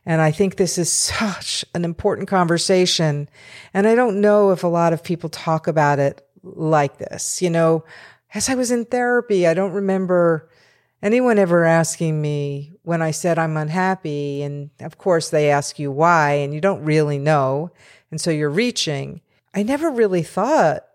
And 0.06 0.22
I 0.22 0.30
think 0.30 0.56
this 0.56 0.78
is 0.78 0.94
such 0.94 1.66
an 1.74 1.84
important 1.84 2.28
conversation. 2.28 3.28
And 3.74 3.88
I 3.88 3.96
don't 3.96 4.22
know 4.22 4.52
if 4.52 4.64
a 4.64 4.68
lot 4.68 4.94
of 4.94 5.04
people 5.04 5.30
talk 5.30 5.66
about 5.66 5.98
it 5.98 6.24
like 6.44 7.00
this. 7.00 7.42
You 7.42 7.50
know, 7.50 7.84
as 8.36 8.48
I 8.48 8.54
was 8.54 8.70
in 8.70 8.86
therapy, 8.86 9.48
I 9.48 9.56
don't 9.56 9.74
remember 9.74 10.52
anyone 11.02 11.40
ever 11.40 11.66
asking 11.66 12.22
me 12.22 12.74
when 12.84 13.02
I 13.02 13.12
said 13.12 13.38
I'm 13.38 13.58
unhappy, 13.58 14.42
and 14.42 14.70
of 14.80 14.98
course 14.98 15.30
they 15.30 15.50
ask 15.50 15.80
you 15.80 15.92
why, 15.92 16.34
and 16.34 16.54
you 16.54 16.62
don't 16.62 16.84
really 16.84 17.18
know, 17.18 17.72
and 18.10 18.20
so 18.20 18.32
you're 18.32 18.50
reaching. 18.50 19.22
I 19.54 19.64
never 19.64 19.90
really 19.90 20.24
thought, 20.24 20.86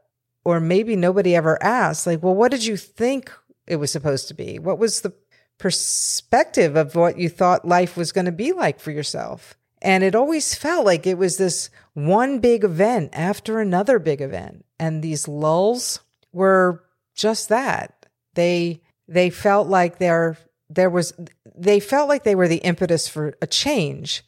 or 0.45 0.61
maybe 0.61 0.97
nobody 0.97 1.35
ever 1.35 1.63
asked, 1.63 2.07
like, 2.07 2.23
well, 2.23 2.35
what 2.35 2.51
did 2.51 2.65
you 2.65 2.77
think 2.77 3.33
it 3.67 3.77
was 3.77 3.91
supposed 3.93 4.29
to 4.29 4.35
be? 4.35 4.59
What 4.59 4.79
was 4.79 5.01
the 5.01 5.13
perspective 5.59 6.77
of 6.77 6.95
what 6.95 7.19
you 7.19 7.29
thought 7.29 7.67
life 7.67 7.97
was 7.97 8.13
going 8.13 8.27
to 8.27 8.33
be 8.33 8.53
like 8.53 8.81
for 8.81 8.91
yourself? 8.91 9.57
And 9.83 10.03
it 10.03 10.15
always 10.15 10.55
felt 10.55 10.87
like 10.87 11.07
it 11.07 11.19
was 11.19 11.37
this 11.37 11.71
one 11.95 12.39
big 12.39 12.65
event 12.65 13.11
after 13.13 13.61
another 13.61 13.99
big 13.99 14.21
event. 14.21 14.65
And 14.79 15.03
these 15.03 15.29
lulls 15.29 16.01
were 16.33 16.83
just 17.15 17.49
that. 17.51 18.07
They 18.35 18.83
they 19.09 19.31
felt 19.31 19.69
like 19.69 19.99
there 19.99 20.37
there 20.69 20.91
was 20.91 21.13
they 21.57 21.81
felt 21.81 22.09
like 22.09 22.25
they 22.25 22.35
were 22.35 22.49
the 22.49 22.57
impetus 22.57 23.09
for 23.09 23.35
a 23.41 23.47
change. 23.47 24.25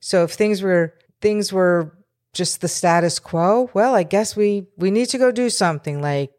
So 0.00 0.24
if 0.24 0.32
things 0.32 0.62
were 0.62 0.94
things 1.20 1.52
were 1.52 1.92
just 2.32 2.60
the 2.60 2.68
status 2.68 3.18
quo, 3.18 3.70
well, 3.74 3.94
I 3.94 4.02
guess 4.02 4.36
we 4.36 4.66
we 4.76 4.90
need 4.90 5.06
to 5.10 5.18
go 5.18 5.30
do 5.30 5.50
something 5.50 6.00
like 6.00 6.32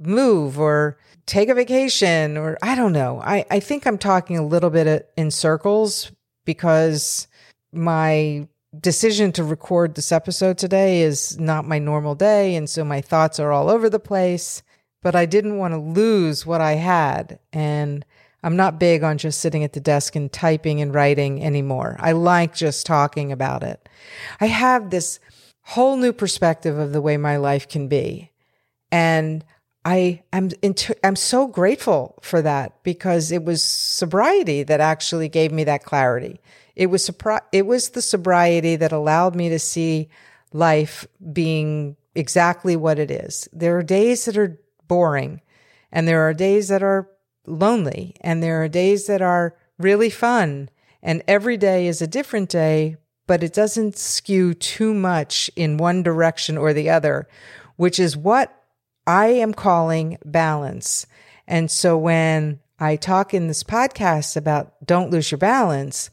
move 0.00 0.58
or 0.58 0.98
take 1.26 1.48
a 1.48 1.54
vacation 1.54 2.36
or 2.36 2.58
I 2.62 2.74
don't 2.74 2.92
know. 2.92 3.20
I 3.22 3.44
I 3.50 3.60
think 3.60 3.86
I'm 3.86 3.98
talking 3.98 4.38
a 4.38 4.46
little 4.46 4.70
bit 4.70 5.10
in 5.16 5.30
circles 5.30 6.12
because 6.44 7.28
my 7.72 8.46
decision 8.78 9.32
to 9.32 9.44
record 9.44 9.94
this 9.94 10.12
episode 10.12 10.58
today 10.58 11.02
is 11.02 11.38
not 11.38 11.66
my 11.66 11.78
normal 11.78 12.14
day. 12.14 12.54
And 12.54 12.68
so 12.68 12.84
my 12.84 13.00
thoughts 13.00 13.40
are 13.40 13.52
all 13.52 13.70
over 13.70 13.88
the 13.88 13.98
place, 13.98 14.62
but 15.08 15.16
I 15.16 15.24
didn't 15.24 15.56
want 15.56 15.72
to 15.72 15.78
lose 15.78 16.44
what 16.44 16.60
I 16.60 16.72
had. 16.72 17.38
And 17.50 18.04
I'm 18.42 18.56
not 18.56 18.78
big 18.78 19.02
on 19.02 19.16
just 19.16 19.40
sitting 19.40 19.64
at 19.64 19.72
the 19.72 19.80
desk 19.80 20.14
and 20.16 20.30
typing 20.30 20.82
and 20.82 20.92
writing 20.92 21.42
anymore. 21.42 21.96
I 21.98 22.12
like 22.12 22.54
just 22.54 22.84
talking 22.84 23.32
about 23.32 23.62
it. 23.62 23.88
I 24.38 24.48
have 24.48 24.90
this 24.90 25.18
whole 25.62 25.96
new 25.96 26.12
perspective 26.12 26.76
of 26.76 26.92
the 26.92 27.00
way 27.00 27.16
my 27.16 27.38
life 27.38 27.66
can 27.66 27.88
be. 27.88 28.32
And 28.92 29.46
I 29.82 30.24
am 30.30 30.50
into, 30.60 30.94
I'm 31.02 31.16
so 31.16 31.46
grateful 31.46 32.18
for 32.20 32.42
that 32.42 32.82
because 32.82 33.32
it 33.32 33.44
was 33.44 33.64
sobriety 33.64 34.62
that 34.62 34.80
actually 34.80 35.30
gave 35.30 35.52
me 35.52 35.64
that 35.64 35.84
clarity. 35.84 36.38
It 36.76 36.88
was 36.88 37.10
it 37.50 37.64
was 37.64 37.88
the 37.88 38.02
sobriety 38.02 38.76
that 38.76 38.92
allowed 38.92 39.34
me 39.34 39.48
to 39.48 39.58
see 39.58 40.10
life 40.52 41.06
being 41.32 41.96
exactly 42.14 42.76
what 42.76 42.98
it 42.98 43.10
is. 43.10 43.48
There 43.54 43.78
are 43.78 43.82
days 43.82 44.26
that 44.26 44.36
are 44.36 44.58
boring 44.88 45.40
and 45.92 46.08
there 46.08 46.28
are 46.28 46.34
days 46.34 46.68
that 46.68 46.82
are 46.82 47.08
lonely 47.46 48.14
and 48.20 48.42
there 48.42 48.62
are 48.62 48.68
days 48.68 49.06
that 49.06 49.22
are 49.22 49.54
really 49.78 50.10
fun 50.10 50.68
and 51.02 51.22
every 51.28 51.56
day 51.56 51.86
is 51.86 52.02
a 52.02 52.06
different 52.06 52.48
day, 52.48 52.96
but 53.26 53.42
it 53.42 53.52
doesn't 53.52 53.96
skew 53.96 54.54
too 54.54 54.94
much 54.94 55.50
in 55.54 55.76
one 55.76 56.02
direction 56.02 56.58
or 56.58 56.72
the 56.72 56.90
other, 56.90 57.28
which 57.76 58.00
is 58.00 58.16
what 58.16 58.64
I 59.06 59.26
am 59.28 59.54
calling 59.54 60.18
balance. 60.24 61.06
And 61.46 61.70
so 61.70 61.96
when 61.96 62.60
I 62.78 62.96
talk 62.96 63.32
in 63.32 63.48
this 63.48 63.62
podcast 63.62 64.36
about 64.36 64.74
don't 64.84 65.10
lose 65.10 65.30
your 65.30 65.38
balance, 65.38 66.10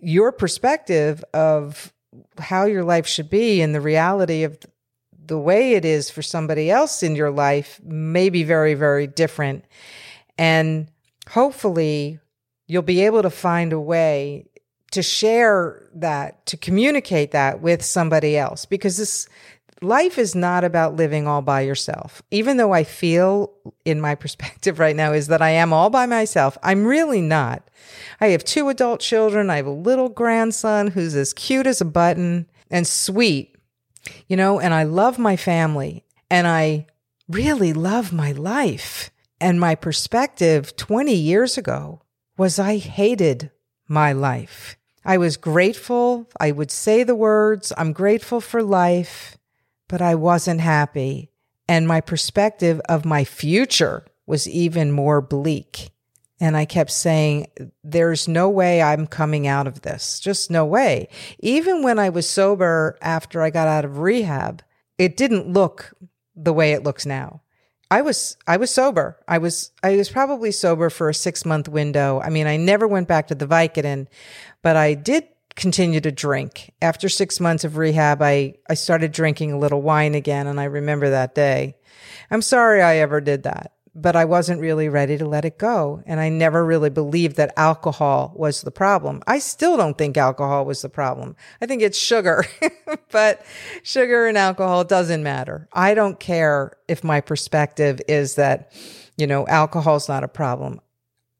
your 0.00 0.30
perspective 0.30 1.24
of 1.34 1.92
how 2.38 2.66
your 2.66 2.84
life 2.84 3.06
should 3.06 3.30
be 3.30 3.62
and 3.62 3.74
the 3.74 3.80
reality 3.80 4.44
of 4.44 4.58
the 5.26 5.38
way 5.38 5.74
it 5.74 5.84
is 5.84 6.10
for 6.10 6.22
somebody 6.22 6.70
else 6.70 7.02
in 7.02 7.16
your 7.16 7.30
life 7.30 7.80
may 7.84 8.28
be 8.28 8.44
very, 8.44 8.74
very 8.74 9.06
different. 9.06 9.64
And 10.38 10.88
hopefully 11.28 12.18
you'll 12.66 12.82
be 12.82 13.02
able 13.02 13.22
to 13.22 13.30
find 13.30 13.72
a 13.72 13.80
way 13.80 14.46
to 14.92 15.02
share 15.02 15.88
that, 15.94 16.44
to 16.46 16.56
communicate 16.56 17.30
that 17.32 17.60
with 17.60 17.82
somebody 17.82 18.36
else 18.36 18.66
because 18.66 18.96
this, 18.98 19.28
life 19.80 20.18
is 20.18 20.34
not 20.34 20.64
about 20.64 20.96
living 20.96 21.26
all 21.26 21.42
by 21.42 21.62
yourself. 21.62 22.22
Even 22.30 22.56
though 22.56 22.72
I 22.72 22.84
feel 22.84 23.52
in 23.84 24.00
my 24.00 24.14
perspective 24.22 24.78
right 24.78 24.96
now 24.96 25.12
is 25.12 25.28
that 25.28 25.42
I 25.42 25.50
am 25.50 25.72
all 25.72 25.90
by 25.90 26.06
myself, 26.06 26.56
I'm 26.62 26.84
really 26.84 27.20
not. 27.20 27.68
I 28.20 28.28
have 28.28 28.44
two 28.44 28.68
adult 28.68 29.00
children. 29.00 29.50
I 29.50 29.56
have 29.56 29.66
a 29.66 29.70
little 29.70 30.08
grandson 30.08 30.88
who's 30.88 31.14
as 31.14 31.32
cute 31.32 31.66
as 31.66 31.80
a 31.80 31.86
button 31.86 32.46
and 32.70 32.86
sweet, 32.86 33.56
you 34.26 34.36
know, 34.36 34.60
and 34.60 34.74
I 34.74 34.82
love 34.84 35.18
my 35.18 35.36
family 35.36 36.04
and 36.30 36.46
I 36.46 36.86
really 37.28 37.72
love 37.72 38.12
my 38.12 38.32
life. 38.32 39.10
And 39.40 39.58
my 39.58 39.74
perspective 39.74 40.76
20 40.76 41.14
years 41.14 41.58
ago 41.58 42.02
was 42.36 42.58
I 42.58 42.76
hated 42.76 43.50
my 43.88 44.12
life. 44.12 44.76
I 45.04 45.18
was 45.18 45.36
grateful. 45.36 46.28
I 46.38 46.52
would 46.52 46.70
say 46.70 47.02
the 47.02 47.16
words, 47.16 47.72
I'm 47.76 47.92
grateful 47.92 48.40
for 48.40 48.62
life 48.62 49.36
but 49.92 50.00
I 50.00 50.14
wasn't 50.14 50.62
happy. 50.62 51.28
And 51.68 51.86
my 51.86 52.00
perspective 52.00 52.80
of 52.88 53.04
my 53.04 53.24
future 53.24 54.06
was 54.24 54.48
even 54.48 54.90
more 54.90 55.20
bleak. 55.20 55.90
And 56.42 56.56
I 56.56 56.64
kept 56.64 56.90
saying, 56.90 57.46
there's 57.84 58.26
no 58.26 58.48
way 58.48 58.82
I'm 58.82 59.06
coming 59.06 59.46
out 59.46 59.68
of 59.68 59.82
this. 59.82 60.18
Just 60.18 60.50
no 60.50 60.64
way. 60.64 61.08
Even 61.38 61.84
when 61.84 62.00
I 62.00 62.08
was 62.08 62.28
sober 62.28 62.98
after 63.00 63.42
I 63.42 63.50
got 63.50 63.68
out 63.68 63.84
of 63.84 63.98
rehab, 63.98 64.60
it 64.98 65.16
didn't 65.16 65.52
look 65.52 65.94
the 66.34 66.52
way 66.52 66.72
it 66.72 66.82
looks 66.82 67.06
now. 67.06 67.42
I 67.92 68.02
was 68.02 68.36
I 68.44 68.56
was 68.56 68.72
sober. 68.72 69.20
I 69.28 69.38
was 69.38 69.70
I 69.84 69.96
was 69.96 70.08
probably 70.08 70.50
sober 70.50 70.90
for 70.90 71.08
a 71.08 71.14
6 71.14 71.44
month 71.44 71.68
window. 71.68 72.20
I 72.20 72.28
mean, 72.28 72.48
I 72.48 72.56
never 72.56 72.88
went 72.88 73.06
back 73.06 73.28
to 73.28 73.36
the 73.36 73.46
Vicodin, 73.46 74.08
but 74.62 74.76
I 74.76 74.94
did 74.94 75.28
continue 75.54 76.00
to 76.00 76.10
drink. 76.10 76.72
After 76.82 77.08
six 77.08 77.38
months 77.38 77.62
of 77.62 77.76
rehab, 77.76 78.20
I, 78.20 78.54
I 78.68 78.74
started 78.74 79.12
drinking 79.12 79.52
a 79.52 79.58
little 79.58 79.80
wine 79.80 80.16
again, 80.16 80.48
and 80.48 80.58
I 80.58 80.64
remember 80.64 81.10
that 81.10 81.36
day. 81.36 81.76
I'm 82.32 82.42
sorry 82.42 82.82
I 82.82 82.96
ever 82.96 83.20
did 83.20 83.44
that, 83.44 83.74
but 83.94 84.16
I 84.16 84.24
wasn't 84.24 84.60
really 84.60 84.88
ready 84.88 85.18
to 85.18 85.26
let 85.26 85.44
it 85.44 85.58
go. 85.58 86.02
And 86.06 86.18
I 86.18 86.30
never 86.30 86.64
really 86.64 86.88
believed 86.88 87.36
that 87.36 87.52
alcohol 87.58 88.32
was 88.34 88.62
the 88.62 88.70
problem. 88.70 89.22
I 89.26 89.38
still 89.38 89.76
don't 89.76 89.98
think 89.98 90.16
alcohol 90.16 90.64
was 90.64 90.80
the 90.80 90.88
problem. 90.88 91.36
I 91.60 91.66
think 91.66 91.82
it's 91.82 91.98
sugar, 91.98 92.44
but 93.10 93.44
sugar 93.82 94.26
and 94.26 94.38
alcohol 94.38 94.84
doesn't 94.84 95.22
matter. 95.22 95.68
I 95.72 95.94
don't 95.94 96.18
care 96.18 96.72
if 96.88 97.04
my 97.04 97.20
perspective 97.20 98.00
is 98.08 98.36
that, 98.36 98.72
you 99.18 99.26
know, 99.26 99.46
alcohol 99.46 99.96
is 99.96 100.08
not 100.08 100.24
a 100.24 100.28
problem. 100.28 100.80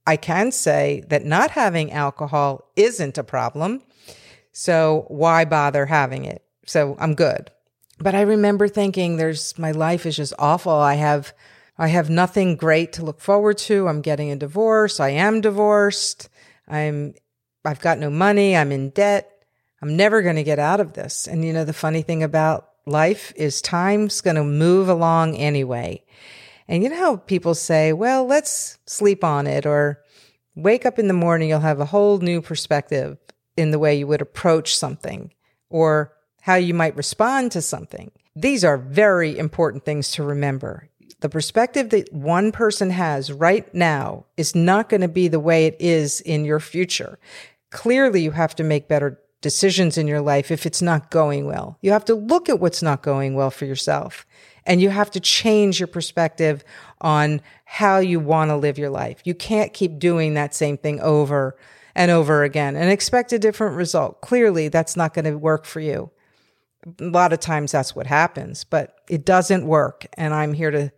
I 0.06 0.16
can 0.16 0.52
say 0.52 1.04
that 1.08 1.24
not 1.24 1.52
having 1.52 1.90
alcohol 1.92 2.70
isn't 2.76 3.16
a 3.16 3.24
problem. 3.24 3.82
So 4.52 5.06
why 5.08 5.46
bother 5.46 5.86
having 5.86 6.26
it? 6.26 6.44
So 6.66 6.96
I'm 6.98 7.14
good. 7.14 7.50
But 7.98 8.14
I 8.14 8.22
remember 8.22 8.68
thinking 8.68 9.16
there's 9.16 9.56
my 9.58 9.70
life 9.70 10.04
is 10.04 10.16
just 10.16 10.34
awful. 10.38 10.72
I 10.72 10.94
have 10.94 11.32
I 11.78 11.88
have 11.88 12.10
nothing 12.10 12.56
great 12.56 12.92
to 12.94 13.04
look 13.04 13.20
forward 13.20 13.58
to. 13.58 13.88
I'm 13.88 14.02
getting 14.02 14.30
a 14.30 14.36
divorce. 14.36 15.00
I 15.00 15.10
am 15.10 15.40
divorced. 15.40 16.28
I'm 16.68 17.14
I've 17.64 17.80
got 17.80 17.98
no 17.98 18.10
money. 18.10 18.56
I'm 18.56 18.72
in 18.72 18.90
debt. 18.90 19.30
I'm 19.80 19.96
never 19.96 20.22
going 20.22 20.36
to 20.36 20.42
get 20.42 20.58
out 20.58 20.80
of 20.80 20.92
this. 20.92 21.26
And 21.26 21.44
you 21.44 21.52
know 21.52 21.64
the 21.64 21.72
funny 21.72 22.02
thing 22.02 22.22
about 22.22 22.68
life 22.86 23.32
is 23.36 23.62
time's 23.62 24.20
going 24.20 24.36
to 24.36 24.44
move 24.44 24.88
along 24.88 25.36
anyway. 25.36 26.04
And 26.68 26.82
you 26.82 26.88
know 26.88 26.96
how 26.96 27.16
people 27.16 27.54
say, 27.54 27.92
well, 27.92 28.24
let's 28.26 28.78
sleep 28.86 29.24
on 29.24 29.46
it 29.46 29.66
or 29.66 30.02
wake 30.54 30.86
up 30.86 30.98
in 30.98 31.08
the 31.08 31.14
morning, 31.14 31.48
you'll 31.48 31.60
have 31.60 31.80
a 31.80 31.86
whole 31.86 32.18
new 32.18 32.40
perspective 32.40 33.18
in 33.56 33.70
the 33.70 33.78
way 33.78 33.94
you 33.94 34.06
would 34.06 34.22
approach 34.22 34.76
something 34.76 35.32
or 35.68 36.12
how 36.42 36.54
you 36.54 36.74
might 36.74 36.96
respond 36.96 37.52
to 37.52 37.62
something. 37.62 38.10
These 38.34 38.64
are 38.64 38.78
very 38.78 39.38
important 39.38 39.84
things 39.84 40.12
to 40.12 40.22
remember. 40.22 40.88
The 41.22 41.28
perspective 41.28 41.90
that 41.90 42.12
one 42.12 42.50
person 42.50 42.90
has 42.90 43.30
right 43.30 43.72
now 43.72 44.26
is 44.36 44.56
not 44.56 44.88
going 44.88 45.02
to 45.02 45.08
be 45.08 45.28
the 45.28 45.38
way 45.38 45.66
it 45.66 45.76
is 45.78 46.20
in 46.20 46.44
your 46.44 46.58
future. 46.58 47.16
Clearly, 47.70 48.22
you 48.22 48.32
have 48.32 48.56
to 48.56 48.64
make 48.64 48.88
better 48.88 49.20
decisions 49.40 49.96
in 49.96 50.08
your 50.08 50.20
life 50.20 50.50
if 50.50 50.66
it's 50.66 50.82
not 50.82 51.12
going 51.12 51.46
well. 51.46 51.78
You 51.80 51.92
have 51.92 52.04
to 52.06 52.16
look 52.16 52.48
at 52.48 52.58
what's 52.58 52.82
not 52.82 53.02
going 53.02 53.36
well 53.36 53.52
for 53.52 53.66
yourself 53.66 54.26
and 54.66 54.80
you 54.80 54.90
have 54.90 55.12
to 55.12 55.20
change 55.20 55.78
your 55.78 55.86
perspective 55.86 56.64
on 57.00 57.40
how 57.66 57.98
you 57.98 58.18
want 58.18 58.50
to 58.50 58.56
live 58.56 58.76
your 58.76 58.90
life. 58.90 59.20
You 59.24 59.34
can't 59.34 59.72
keep 59.72 60.00
doing 60.00 60.34
that 60.34 60.54
same 60.54 60.76
thing 60.76 61.00
over 61.00 61.56
and 61.94 62.10
over 62.10 62.42
again 62.42 62.74
and 62.74 62.90
expect 62.90 63.32
a 63.32 63.38
different 63.38 63.76
result. 63.76 64.22
Clearly, 64.22 64.66
that's 64.68 64.96
not 64.96 65.14
going 65.14 65.26
to 65.26 65.38
work 65.38 65.66
for 65.66 65.78
you. 65.78 66.10
A 66.98 67.04
lot 67.04 67.32
of 67.32 67.38
times 67.38 67.70
that's 67.70 67.94
what 67.94 68.08
happens, 68.08 68.64
but 68.64 68.96
it 69.08 69.24
doesn't 69.24 69.66
work. 69.66 70.06
And 70.16 70.34
I'm 70.34 70.52
here 70.52 70.72
to 70.72 70.90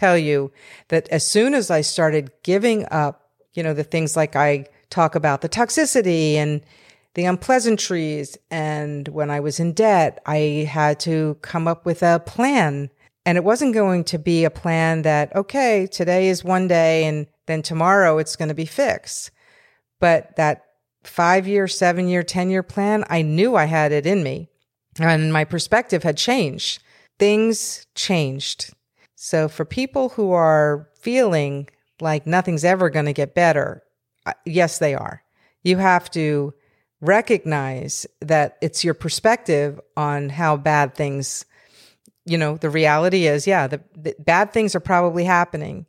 tell 0.00 0.16
you 0.16 0.50
that 0.88 1.08
as 1.10 1.26
soon 1.26 1.52
as 1.52 1.70
I 1.70 1.82
started 1.82 2.30
giving 2.42 2.86
up, 2.90 3.30
you 3.52 3.62
know, 3.62 3.74
the 3.74 3.84
things 3.84 4.16
like 4.16 4.34
I 4.34 4.66
talk 4.88 5.14
about 5.14 5.42
the 5.42 5.48
toxicity 5.48 6.34
and 6.34 6.62
the 7.14 7.26
unpleasantries. 7.26 8.38
And 8.50 9.06
when 9.08 9.30
I 9.30 9.40
was 9.40 9.60
in 9.60 9.72
debt, 9.74 10.22
I 10.24 10.68
had 10.70 10.98
to 11.00 11.36
come 11.42 11.68
up 11.68 11.84
with 11.84 12.02
a 12.02 12.20
plan. 12.20 12.88
And 13.26 13.36
it 13.36 13.44
wasn't 13.44 13.74
going 13.74 14.04
to 14.04 14.18
be 14.18 14.44
a 14.44 14.50
plan 14.50 15.02
that, 15.02 15.34
okay, 15.36 15.86
today 15.86 16.28
is 16.28 16.42
one 16.42 16.66
day 16.66 17.04
and 17.04 17.26
then 17.46 17.60
tomorrow 17.60 18.16
it's 18.18 18.36
going 18.36 18.48
to 18.48 18.54
be 18.54 18.64
fixed. 18.64 19.30
But 19.98 20.34
that 20.36 20.64
five 21.04 21.46
year, 21.46 21.68
seven 21.68 22.08
year, 22.08 22.22
10 22.22 22.48
year 22.48 22.62
plan, 22.62 23.04
I 23.10 23.20
knew 23.20 23.54
I 23.54 23.66
had 23.66 23.92
it 23.92 24.06
in 24.06 24.22
me 24.22 24.48
and 24.98 25.32
my 25.32 25.44
perspective 25.44 26.02
had 26.02 26.16
changed. 26.16 26.82
Things 27.18 27.86
changed. 27.94 28.72
So 29.22 29.48
for 29.48 29.64
people 29.64 30.10
who 30.10 30.32
are 30.32 30.88
feeling 30.94 31.68
like 32.00 32.26
nothing's 32.26 32.64
ever 32.64 32.88
going 32.88 33.04
to 33.04 33.12
get 33.12 33.34
better, 33.34 33.82
uh, 34.24 34.32
yes, 34.46 34.78
they 34.78 34.94
are. 34.94 35.22
You 35.62 35.76
have 35.76 36.10
to 36.12 36.54
recognize 37.02 38.06
that 38.20 38.56
it's 38.62 38.82
your 38.84 38.94
perspective 38.94 39.78
on 39.96 40.30
how 40.30 40.56
bad 40.56 40.94
things, 40.94 41.44
you 42.24 42.38
know, 42.38 42.56
the 42.56 42.70
reality 42.70 43.26
is, 43.26 43.46
yeah, 43.46 43.66
the, 43.66 43.82
the 43.94 44.14
bad 44.18 44.52
things 44.52 44.74
are 44.74 44.80
probably 44.80 45.24
happening 45.24 45.86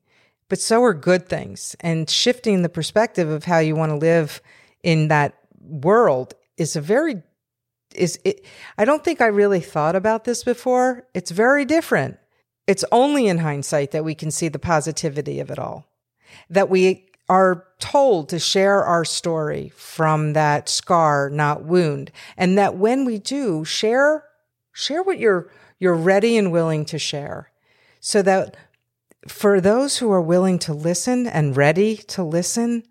but 0.51 0.59
so 0.59 0.83
are 0.83 0.93
good 0.93 1.29
things. 1.29 1.77
And 1.79 2.09
shifting 2.09 2.61
the 2.61 2.67
perspective 2.67 3.29
of 3.29 3.45
how 3.45 3.59
you 3.59 3.73
want 3.73 3.91
to 3.91 3.95
live 3.95 4.41
in 4.83 5.07
that 5.07 5.33
world 5.61 6.33
is 6.57 6.75
a 6.75 6.81
very 6.81 7.23
is 7.95 8.19
it 8.25 8.45
I 8.77 8.83
don't 8.83 9.01
think 9.01 9.21
I 9.21 9.27
really 9.27 9.61
thought 9.61 9.95
about 9.95 10.25
this 10.25 10.43
before. 10.43 11.07
It's 11.13 11.31
very 11.31 11.63
different. 11.63 12.17
It's 12.67 12.85
only 12.91 13.27
in 13.27 13.39
hindsight 13.39 13.91
that 13.91 14.05
we 14.05 14.15
can 14.15 14.31
see 14.31 14.47
the 14.47 14.59
positivity 14.59 15.39
of 15.39 15.49
it 15.49 15.59
all. 15.59 15.87
That 16.49 16.69
we 16.69 17.07
are 17.27 17.65
told 17.79 18.29
to 18.29 18.39
share 18.39 18.83
our 18.83 19.05
story 19.05 19.71
from 19.75 20.33
that 20.33 20.69
scar, 20.69 21.29
not 21.29 21.63
wound. 21.63 22.11
And 22.37 22.57
that 22.57 22.75
when 22.75 23.05
we 23.05 23.19
do 23.19 23.63
share, 23.63 24.25
share 24.73 25.01
what 25.01 25.17
you're, 25.17 25.49
you're 25.79 25.95
ready 25.95 26.37
and 26.37 26.51
willing 26.51 26.85
to 26.85 26.99
share 26.99 27.51
so 28.01 28.21
that 28.23 28.57
for 29.27 29.61
those 29.61 29.97
who 29.97 30.11
are 30.11 30.21
willing 30.21 30.59
to 30.59 30.73
listen 30.73 31.27
and 31.27 31.55
ready 31.55 31.95
to 31.95 32.23
listen, 32.23 32.83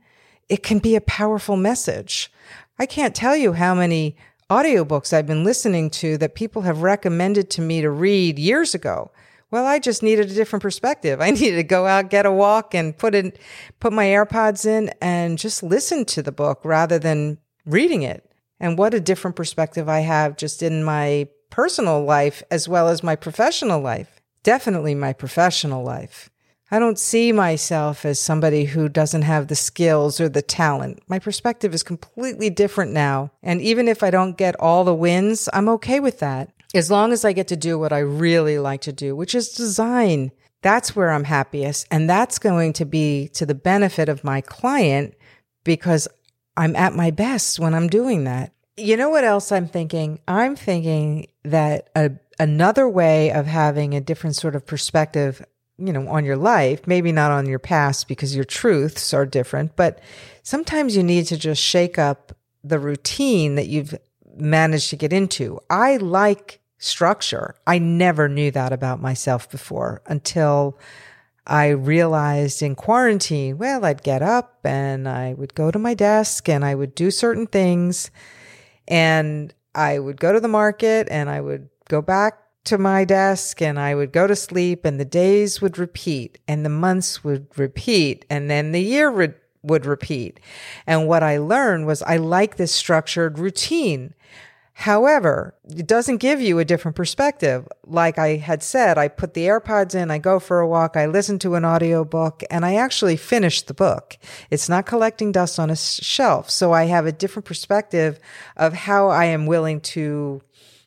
it 0.49 0.63
can 0.63 0.79
be 0.79 0.97
a 0.97 1.01
powerful 1.01 1.57
message. 1.57 2.33
I 2.79 2.87
can't 2.87 3.15
tell 3.15 3.37
you 3.37 3.53
how 3.53 3.75
many 3.75 4.17
audiobooks 4.49 5.13
I've 5.13 5.27
been 5.27 5.45
listening 5.45 5.91
to 5.91 6.17
that 6.19 6.35
people 6.35 6.63
have 6.63 6.83
recommended 6.83 7.51
to 7.51 7.61
me 7.61 7.81
to 7.83 7.91
read 7.91 8.39
years 8.39 8.75
ago. 8.75 9.11
Well, 9.51 9.67
I 9.67 9.79
just 9.79 10.03
needed 10.03 10.31
a 10.31 10.35
different 10.35 10.63
perspective. 10.63 11.21
I 11.23 11.31
needed 11.31 11.57
to 11.57 11.63
go 11.63 11.87
out, 11.87 12.11
get 12.11 12.27
a 12.27 12.33
walk 12.33 12.75
and 12.75 12.97
put 12.97 13.15
in, 13.15 13.33
put 13.79 13.93
my 13.93 14.07
AirPods 14.07 14.67
in 14.67 14.93
and 15.01 15.39
just 15.39 15.63
listen 15.63 16.05
to 16.07 16.23
the 16.23 16.33
book 16.33 16.61
rather 16.65 16.99
than 16.99 17.39
reading 17.67 18.03
it. 18.03 18.31
And 18.59 18.77
what 18.77 18.95
a 18.95 19.01
different 19.01 19.37
perspective 19.37 19.89
I 19.89 20.01
have 20.01 20.37
just 20.37 20.63
in 20.63 20.85
my 20.85 21.29
personal 21.49 22.05
life 22.05 22.43
as 22.51 22.69
well 22.69 22.89
as 22.89 23.03
my 23.03 23.17
professional 23.17 23.81
life. 23.81 24.21
Definitely 24.43 24.95
my 24.95 25.13
professional 25.13 25.83
life. 25.83 26.31
I 26.73 26.79
don't 26.79 26.99
see 26.99 27.33
myself 27.33 28.05
as 28.05 28.21
somebody 28.21 28.65
who 28.65 28.89
doesn't 28.89 29.23
have 29.23 29.49
the 29.49 29.57
skills 29.57 30.21
or 30.21 30.29
the 30.29 30.41
talent. 30.41 31.03
My 31.09 31.19
perspective 31.19 31.75
is 31.75 31.83
completely 31.83 32.49
different 32.49 32.93
now. 32.93 33.33
And 33.43 33.61
even 33.61 33.89
if 33.89 34.05
I 34.05 34.11
don't 34.11 34.39
get 34.39 34.55
all 34.61 34.85
the 34.85 34.95
wins, 34.95 35.49
I'm 35.53 35.69
okay 35.71 35.99
with 35.99 36.21
that. 36.21 36.53
As 36.75 36.91
long 36.91 37.13
as 37.13 37.25
I 37.25 37.33
get 37.33 37.49
to 37.49 37.57
do 37.57 37.79
what 37.79 37.93
I 37.93 37.99
really 37.99 38.59
like 38.59 38.83
to 38.83 38.93
do, 38.93 39.17
which 39.17 39.35
is 39.35 39.51
design. 39.51 40.33
That's 40.63 40.95
where 40.95 41.11
I'm 41.11 41.25
happiest. 41.25 41.87
And 41.91 42.09
that's 42.09 42.39
going 42.39 42.75
to 42.75 42.85
be 42.85 43.29
to 43.35 43.47
the 43.47 43.55
benefit 43.55 44.09
of 44.09 44.25
my 44.25 44.41
client 44.41 45.15
because 45.65 46.07
I'm 46.57 46.77
at 46.77 46.95
my 46.95 47.11
best 47.11 47.59
when 47.59 47.75
I'm 47.75 47.89
doing 47.89 48.25
that. 48.25 48.53
You 48.77 48.97
know 48.97 49.09
what 49.09 49.25
else 49.25 49.51
I'm 49.53 49.69
thinking? 49.69 50.21
I'm 50.29 50.57
thinking 50.57 51.29
that 51.45 51.91
a, 51.97 52.13
another 52.39 52.89
way 52.89 53.33
of 53.33 53.47
having 53.47 53.95
a 53.95 54.01
different 54.01 54.37
sort 54.37 54.55
of 54.55 54.67
perspective 54.67 55.45
you 55.81 55.93
know, 55.95 56.07
on 56.09 56.25
your 56.25 56.37
life, 56.37 56.87
maybe 56.87 57.11
not 57.11 57.31
on 57.31 57.47
your 57.47 57.59
past 57.59 58.07
because 58.07 58.37
your 58.37 58.45
truths 58.45 59.15
are 59.15 59.25
different, 59.25 59.75
but 59.77 60.01
sometimes 60.43 60.95
you 60.95 61.03
need 61.03 61.27
to 61.27 61.39
just 61.39 61.63
shake 61.63 61.99
up 61.99 62.37
the 62.63 62.79
routine 62.79 63.55
that 63.55 63.67
you've 63.67 63.95
managed 64.37 64.91
to 64.91 64.97
get 64.97 65.13
into. 65.13 65.61
I 65.69 65.97
like 65.97 66.61
structure. 66.79 67.55
I 67.67 67.79
never 67.79 68.29
knew 68.29 68.51
that 68.53 68.73
about 68.73 69.01
myself 69.01 69.51
before 69.51 70.03
until 70.07 70.79
I 71.47 71.69
realized 71.69 72.63
in 72.63 72.75
quarantine, 72.75 73.59
well, 73.59 73.85
I'd 73.85 74.03
get 74.03 74.23
up 74.23 74.61
and 74.65 75.09
I 75.09 75.35
would 75.35 75.55
go 75.55 75.71
to 75.71 75.79
my 75.79 75.95
desk 75.95 76.49
and 76.49 76.65
I 76.65 76.75
would 76.75 76.95
do 76.95 77.11
certain 77.11 77.47
things 77.47 78.11
and 78.87 79.53
I 79.75 79.99
would 79.99 80.21
go 80.21 80.33
to 80.33 80.41
the 80.41 80.49
market 80.49 81.09
and 81.11 81.29
I 81.31 81.41
would 81.41 81.69
go 81.89 82.03
back 82.03 82.39
to 82.65 82.79
my 82.79 83.05
desk 83.05 83.63
and 83.63 83.79
I 83.79 83.95
would 83.95 84.13
go 84.13 84.27
to 84.27 84.37
sleep 84.37 84.85
and 84.85 85.01
the 85.01 85.05
days 85.05 85.61
would 85.61 85.79
repeat 85.79 86.39
and 86.47 86.65
the 86.65 86.71
months 86.71 87.25
would 87.25 87.47
repeat 87.59 88.27
and 88.29 88.51
then 88.51 88.73
the 88.73 88.83
year 88.83 89.11
would, 89.11 89.35
would 89.63 89.87
repeat. 89.87 90.41
And 90.87 91.07
what 91.07 91.23
I 91.23 91.39
learned 91.39 91.87
was 91.87 92.03
I 92.03 92.17
like 92.17 92.57
this 92.57 92.75
structured 92.75 93.39
routine. 93.39 94.15
However, 94.73 95.55
it 95.69 95.87
doesn't 95.87 96.19
give 96.19 96.41
you 96.41 96.59
a 96.59 96.65
different 96.65 96.97
perspective. 96.97 97.69
Like 97.85 98.19
I 98.19 98.37
had 98.37 98.63
said, 98.63 98.97
I 98.97 99.09
put 99.09 99.35
the 99.35 99.47
AirPods 99.47 99.95
in, 99.95 100.11
I 100.11 100.17
go 100.17 100.39
for 100.39 100.61
a 100.61 100.67
walk, 100.67 100.97
I 100.97 101.05
listen 101.05 101.39
to 101.41 101.55
an 101.55 101.67
audiobook, 101.67 102.43
and 102.51 102.65
I 102.65 102.77
actually 102.77 103.19
finish 103.19 103.61
the 103.61 103.75
book. 103.75 104.17
It's 104.51 104.71
not 104.71 104.87
collecting 104.87 105.33
dust 105.33 105.59
on 105.59 105.69
a 105.69 105.77
shelf. 105.77 106.49
So 106.49 106.73
I 106.73 106.85
have 106.85 107.05
a 107.05 107.13
different 107.13 107.45
perspective 107.45 108.19
of 108.57 108.73
how 108.73 109.09
I 109.09 109.27
am 109.27 109.45
willing 109.45 109.83
to, 109.83 110.41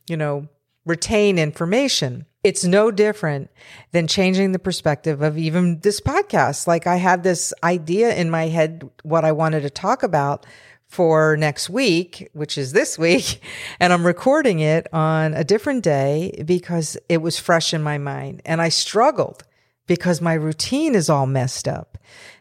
you 0.09 0.17
know, 0.17 0.47
retain 0.85 1.37
information. 1.37 2.25
It's 2.43 2.65
no 2.65 2.91
different 2.91 3.49
than 3.91 4.07
changing 4.07 4.51
the 4.51 4.59
perspective 4.59 5.21
of 5.21 5.37
even 5.37 5.79
this 5.79 6.01
podcast. 6.01 6.67
Like 6.67 6.85
I 6.87 6.97
had 6.97 7.23
this 7.23 7.53
idea 7.63 8.13
in 8.13 8.29
my 8.29 8.47
head, 8.47 8.89
what 9.03 9.23
I 9.23 9.31
wanted 9.31 9.61
to 9.61 9.69
talk 9.69 10.03
about 10.03 10.45
for 10.87 11.37
next 11.37 11.69
week, 11.69 12.29
which 12.33 12.57
is 12.57 12.73
this 12.73 12.99
week, 12.99 13.41
and 13.79 13.93
I'm 13.93 14.05
recording 14.05 14.59
it 14.59 14.87
on 14.93 15.33
a 15.33 15.43
different 15.43 15.83
day 15.83 16.43
because 16.45 16.97
it 17.09 17.17
was 17.17 17.39
fresh 17.39 17.73
in 17.73 17.81
my 17.81 17.97
mind. 17.97 18.41
And 18.45 18.61
I 18.61 18.69
struggled 18.69 19.43
because 19.87 20.21
my 20.21 20.33
routine 20.33 20.95
is 20.95 21.09
all 21.09 21.25
messed 21.25 21.67
up. 21.67 21.97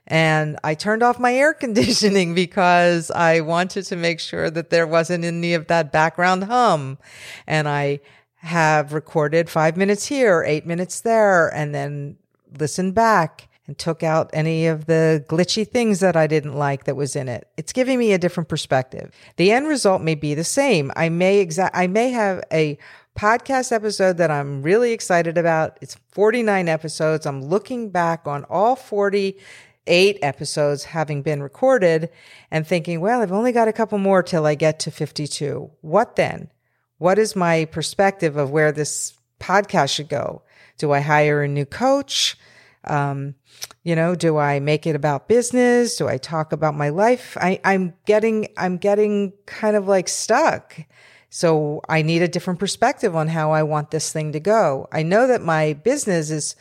And 0.06 0.58
I 0.64 0.74
turned 0.74 1.02
off 1.02 1.18
my 1.18 1.34
air 1.42 1.54
conditioning 1.54 2.34
because 2.34 3.10
I 3.10 3.40
wanted 3.40 3.84
to 3.84 3.96
make 3.96 4.20
sure 4.20 4.50
that 4.50 4.70
there 4.70 4.86
wasn't 4.86 5.24
any 5.24 5.54
of 5.54 5.68
that 5.68 5.92
background 5.92 6.44
hum. 6.44 6.98
And 7.46 7.68
I 7.68 8.00
have 8.42 8.92
recorded 8.92 9.48
five 9.48 9.76
minutes 9.76 10.06
here, 10.06 10.42
eight 10.46 10.66
minutes 10.66 11.00
there, 11.00 11.48
and 11.54 11.72
then 11.72 12.16
listened 12.58 12.94
back 12.94 13.48
and 13.68 13.78
took 13.78 14.02
out 14.02 14.28
any 14.32 14.66
of 14.66 14.86
the 14.86 15.24
glitchy 15.28 15.66
things 15.66 16.00
that 16.00 16.16
I 16.16 16.26
didn't 16.26 16.54
like 16.54 16.84
that 16.84 16.96
was 16.96 17.14
in 17.14 17.28
it. 17.28 17.46
It's 17.56 17.72
giving 17.72 18.00
me 18.00 18.12
a 18.12 18.18
different 18.18 18.48
perspective. 18.48 19.14
The 19.36 19.52
end 19.52 19.68
result 19.68 20.02
may 20.02 20.16
be 20.16 20.34
the 20.34 20.42
same. 20.42 20.90
I 20.96 21.08
may 21.08 21.46
exa- 21.46 21.70
I 21.72 21.86
may 21.86 22.10
have 22.10 22.42
a 22.52 22.78
podcast 23.16 23.70
episode 23.70 24.16
that 24.16 24.32
I'm 24.32 24.62
really 24.62 24.90
excited 24.90 25.38
about. 25.38 25.78
It's 25.80 25.96
49 26.10 26.68
episodes. 26.68 27.26
I'm 27.26 27.42
looking 27.42 27.90
back 27.90 28.26
on 28.26 28.44
all 28.50 28.74
48 28.74 30.18
episodes 30.20 30.84
having 30.84 31.22
been 31.22 31.44
recorded 31.44 32.10
and 32.50 32.66
thinking, 32.66 33.00
well, 33.00 33.22
I've 33.22 33.30
only 33.30 33.52
got 33.52 33.68
a 33.68 33.72
couple 33.72 33.98
more 33.98 34.24
till 34.24 34.46
I 34.46 34.56
get 34.56 34.80
to 34.80 34.90
52. 34.90 35.70
What 35.82 36.16
then? 36.16 36.50
What 37.02 37.18
is 37.18 37.34
my 37.34 37.64
perspective 37.64 38.36
of 38.36 38.52
where 38.52 38.70
this 38.70 39.14
podcast 39.40 39.92
should 39.92 40.08
go? 40.08 40.42
Do 40.78 40.92
I 40.92 41.00
hire 41.00 41.42
a 41.42 41.48
new 41.48 41.66
coach? 41.66 42.38
Um, 42.84 43.34
you 43.82 43.96
know, 43.96 44.14
do 44.14 44.38
I 44.38 44.60
make 44.60 44.86
it 44.86 44.94
about 44.94 45.26
business? 45.26 45.96
Do 45.96 46.06
I 46.06 46.16
talk 46.16 46.52
about 46.52 46.76
my 46.76 46.90
life? 46.90 47.36
I, 47.40 47.58
I'm 47.64 47.94
getting, 48.06 48.46
I'm 48.56 48.76
getting 48.76 49.32
kind 49.46 49.74
of 49.74 49.88
like 49.88 50.06
stuck. 50.08 50.78
So 51.28 51.80
I 51.88 52.02
need 52.02 52.22
a 52.22 52.28
different 52.28 52.60
perspective 52.60 53.16
on 53.16 53.26
how 53.26 53.50
I 53.50 53.64
want 53.64 53.90
this 53.90 54.12
thing 54.12 54.30
to 54.30 54.38
go. 54.38 54.86
I 54.92 55.02
know 55.02 55.26
that 55.26 55.42
my 55.42 55.72
business 55.72 56.30
is 56.30 56.54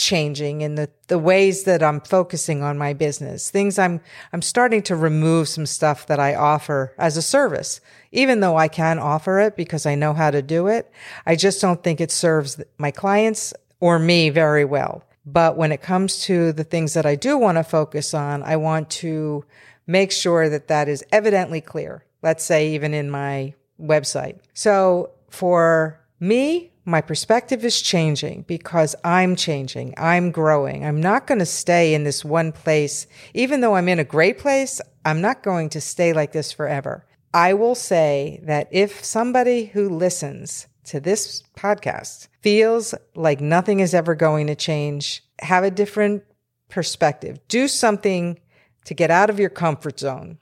changing 0.00 0.62
in 0.62 0.74
the, 0.74 0.88
the 1.08 1.18
ways 1.18 1.64
that 1.64 1.82
I'm 1.82 2.00
focusing 2.00 2.62
on 2.62 2.78
my 2.78 2.94
business. 2.94 3.50
Things 3.50 3.78
I'm, 3.78 4.00
I'm 4.32 4.42
starting 4.42 4.82
to 4.84 4.96
remove 4.96 5.48
some 5.48 5.66
stuff 5.66 6.06
that 6.06 6.18
I 6.18 6.34
offer 6.34 6.94
as 6.98 7.16
a 7.16 7.22
service, 7.22 7.80
even 8.10 8.40
though 8.40 8.56
I 8.56 8.66
can 8.66 8.98
offer 8.98 9.38
it 9.38 9.56
because 9.56 9.84
I 9.84 9.94
know 9.94 10.14
how 10.14 10.30
to 10.30 10.40
do 10.40 10.66
it. 10.66 10.90
I 11.26 11.36
just 11.36 11.60
don't 11.60 11.84
think 11.84 12.00
it 12.00 12.10
serves 12.10 12.60
my 12.78 12.90
clients 12.90 13.52
or 13.78 13.98
me 13.98 14.30
very 14.30 14.64
well. 14.64 15.04
But 15.26 15.56
when 15.56 15.70
it 15.70 15.82
comes 15.82 16.22
to 16.24 16.52
the 16.52 16.64
things 16.64 16.94
that 16.94 17.04
I 17.04 17.14
do 17.14 17.36
want 17.36 17.58
to 17.58 17.64
focus 17.64 18.14
on, 18.14 18.42
I 18.42 18.56
want 18.56 18.88
to 18.90 19.44
make 19.86 20.12
sure 20.12 20.48
that 20.48 20.68
that 20.68 20.88
is 20.88 21.04
evidently 21.12 21.60
clear. 21.60 22.04
Let's 22.22 22.44
say 22.44 22.70
even 22.74 22.94
in 22.94 23.10
my 23.10 23.54
website. 23.78 24.38
So 24.54 25.10
for 25.28 26.00
me, 26.18 26.69
my 26.84 27.00
perspective 27.00 27.64
is 27.64 27.80
changing 27.80 28.42
because 28.48 28.96
I'm 29.04 29.36
changing. 29.36 29.94
I'm 29.96 30.30
growing. 30.30 30.84
I'm 30.84 31.00
not 31.00 31.26
going 31.26 31.38
to 31.38 31.46
stay 31.46 31.94
in 31.94 32.04
this 32.04 32.24
one 32.24 32.52
place. 32.52 33.06
Even 33.34 33.60
though 33.60 33.74
I'm 33.74 33.88
in 33.88 33.98
a 33.98 34.04
great 34.04 34.38
place, 34.38 34.80
I'm 35.04 35.20
not 35.20 35.42
going 35.42 35.68
to 35.70 35.80
stay 35.80 36.12
like 36.12 36.32
this 36.32 36.52
forever. 36.52 37.06
I 37.32 37.54
will 37.54 37.74
say 37.74 38.40
that 38.44 38.68
if 38.70 39.04
somebody 39.04 39.66
who 39.66 39.88
listens 39.88 40.66
to 40.84 41.00
this 41.00 41.42
podcast 41.56 42.28
feels 42.40 42.94
like 43.14 43.40
nothing 43.40 43.80
is 43.80 43.94
ever 43.94 44.14
going 44.14 44.46
to 44.48 44.54
change, 44.54 45.22
have 45.40 45.64
a 45.64 45.70
different 45.70 46.24
perspective, 46.68 47.38
do 47.48 47.68
something 47.68 48.40
to 48.86 48.94
get 48.94 49.10
out 49.10 49.30
of 49.30 49.38
your 49.38 49.50
comfort 49.50 50.00
zone 50.00 50.38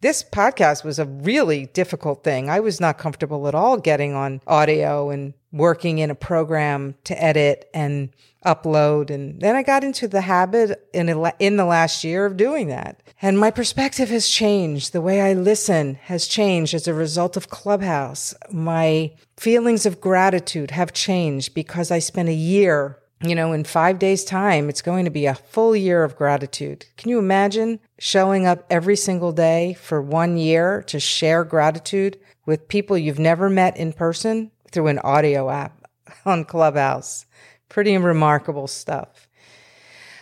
this 0.00 0.22
podcast 0.22 0.84
was 0.84 0.98
a 0.98 1.04
really 1.04 1.66
difficult 1.66 2.22
thing. 2.22 2.48
I 2.48 2.60
was 2.60 2.80
not 2.80 2.98
comfortable 2.98 3.48
at 3.48 3.54
all 3.54 3.76
getting 3.76 4.14
on 4.14 4.40
audio 4.46 5.10
and 5.10 5.34
working 5.52 5.98
in 5.98 6.10
a 6.10 6.14
program 6.14 6.94
to 7.04 7.22
edit 7.22 7.68
and 7.72 8.10
upload. 8.44 9.10
And 9.10 9.40
then 9.40 9.56
I 9.56 9.62
got 9.62 9.84
into 9.84 10.06
the 10.06 10.20
habit 10.22 10.88
in, 10.92 11.08
in 11.38 11.56
the 11.56 11.64
last 11.64 12.04
year 12.04 12.26
of 12.26 12.36
doing 12.36 12.68
that. 12.68 13.02
And 13.20 13.38
my 13.38 13.50
perspective 13.50 14.10
has 14.10 14.28
changed. 14.28 14.92
The 14.92 15.00
way 15.00 15.20
I 15.20 15.32
listen 15.32 15.96
has 16.02 16.26
changed 16.26 16.74
as 16.74 16.86
a 16.86 16.94
result 16.94 17.36
of 17.36 17.50
Clubhouse. 17.50 18.34
My 18.50 19.12
feelings 19.36 19.86
of 19.86 20.00
gratitude 20.00 20.70
have 20.70 20.92
changed 20.92 21.54
because 21.54 21.90
I 21.90 21.98
spent 21.98 22.28
a 22.28 22.34
year 22.34 22.98
you 23.20 23.34
know, 23.34 23.52
in 23.52 23.64
five 23.64 23.98
days' 23.98 24.24
time, 24.24 24.68
it's 24.68 24.82
going 24.82 25.04
to 25.04 25.10
be 25.10 25.26
a 25.26 25.34
full 25.34 25.74
year 25.74 26.04
of 26.04 26.16
gratitude. 26.16 26.86
Can 26.96 27.10
you 27.10 27.18
imagine 27.18 27.80
showing 27.98 28.46
up 28.46 28.64
every 28.70 28.94
single 28.94 29.32
day 29.32 29.74
for 29.74 30.00
one 30.00 30.36
year 30.36 30.82
to 30.86 31.00
share 31.00 31.42
gratitude 31.42 32.18
with 32.46 32.68
people 32.68 32.96
you've 32.96 33.18
never 33.18 33.50
met 33.50 33.76
in 33.76 33.92
person 33.92 34.52
through 34.70 34.88
an 34.88 34.98
audio 35.00 35.50
app 35.50 35.88
on 36.24 36.44
Clubhouse? 36.44 37.26
Pretty 37.68 37.96
remarkable 37.98 38.66
stuff. 38.66 39.28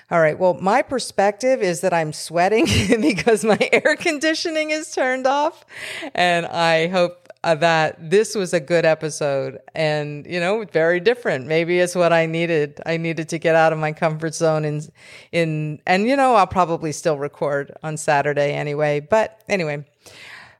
All 0.08 0.20
right. 0.20 0.38
Well, 0.38 0.54
my 0.54 0.82
perspective 0.82 1.62
is 1.62 1.80
that 1.80 1.92
I'm 1.92 2.12
sweating 2.12 2.66
because 3.00 3.44
my 3.44 3.58
air 3.72 3.96
conditioning 3.96 4.70
is 4.70 4.92
turned 4.92 5.26
off. 5.26 5.64
And 6.14 6.46
I 6.46 6.86
hope 6.86 7.28
uh, 7.42 7.56
that 7.56 8.10
this 8.10 8.36
was 8.36 8.54
a 8.54 8.60
good 8.60 8.84
episode 8.84 9.58
and, 9.74 10.24
you 10.26 10.38
know, 10.38 10.64
very 10.64 11.00
different. 11.00 11.48
Maybe 11.48 11.80
it's 11.80 11.96
what 11.96 12.12
I 12.12 12.26
needed. 12.26 12.80
I 12.86 12.98
needed 12.98 13.28
to 13.30 13.38
get 13.38 13.56
out 13.56 13.72
of 13.72 13.80
my 13.80 13.90
comfort 13.90 14.34
zone 14.34 14.64
in, 14.64 14.82
in, 15.32 15.80
and, 15.88 16.06
you 16.06 16.16
know, 16.16 16.36
I'll 16.36 16.46
probably 16.46 16.92
still 16.92 17.18
record 17.18 17.72
on 17.82 17.96
Saturday 17.96 18.52
anyway. 18.52 19.00
But 19.00 19.42
anyway. 19.48 19.84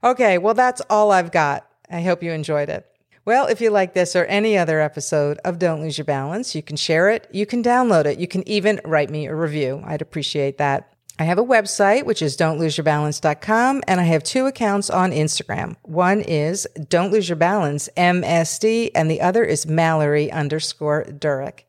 Okay. 0.03 0.39
Well, 0.39 0.55
that's 0.55 0.81
all 0.91 1.13
I've 1.13 1.31
got. 1.31 1.69
I 1.89 2.03
hope 2.03 2.21
you 2.21 2.33
enjoyed 2.33 2.69
it. 2.69 2.85
Well, 3.27 3.47
if 3.49 3.61
you 3.61 3.71
like 3.71 3.93
this 3.93 4.15
or 4.15 4.25
any 4.27 4.57
other 4.57 4.81
episode 4.81 5.39
of 5.45 5.59
Don't 5.59 5.81
Lose 5.81 5.99
Your 5.99 6.05
Balance, 6.05 6.55
you 6.55 6.63
can 6.63 6.77
share 6.77 7.11
it, 7.11 7.29
you 7.33 7.45
can 7.45 7.61
download 7.61 8.05
it, 8.05 8.21
you 8.21 8.29
can 8.29 8.49
even 8.49 8.81
write 8.85 9.11
me 9.11 9.27
a 9.27 9.35
review. 9.35 9.83
I'd 9.85 10.01
appreciate 10.01 10.59
that. 10.59 10.93
I 11.19 11.25
have 11.25 11.39
a 11.39 11.45
website, 11.45 12.05
which 12.05 12.23
is 12.23 12.37
don'tloseyourbalance.com, 12.37 13.83
and 13.89 14.01
I 14.01 14.05
have 14.05 14.23
two 14.23 14.47
accounts 14.47 14.91
on 14.91 15.11
Instagram. 15.11 15.75
One 15.83 16.21
is 16.21 16.69
Don't 16.89 17.11
Lose 17.11 17.29
Your 17.29 17.35
Balance, 17.35 17.89
MSD, 17.97 18.93
and 18.95 19.11
the 19.11 19.21
other 19.21 19.43
is 19.43 19.67
Mallory 19.67 20.31
underscore 20.31 21.05
Durick. 21.07 21.63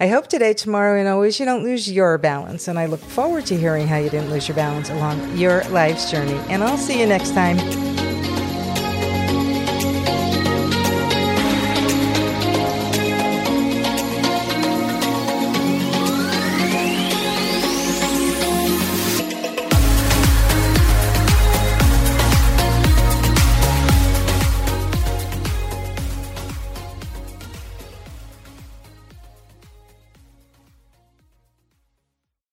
I 0.00 0.08
hope 0.08 0.26
today, 0.26 0.54
tomorrow, 0.54 0.98
and 0.98 1.08
always 1.08 1.38
you 1.38 1.46
don't 1.46 1.62
lose 1.62 1.88
your 1.88 2.18
balance, 2.18 2.66
and 2.66 2.80
I 2.80 2.86
look 2.86 3.00
forward 3.00 3.46
to 3.46 3.56
hearing 3.56 3.86
how 3.86 3.98
you 3.98 4.10
didn't 4.10 4.30
lose 4.30 4.48
your 4.48 4.56
balance 4.56 4.90
along 4.90 5.36
your 5.36 5.62
life's 5.68 6.10
journey. 6.10 6.40
And 6.48 6.64
I'll 6.64 6.76
see 6.76 6.98
you 6.98 7.06
next 7.06 7.30
time. 7.30 7.95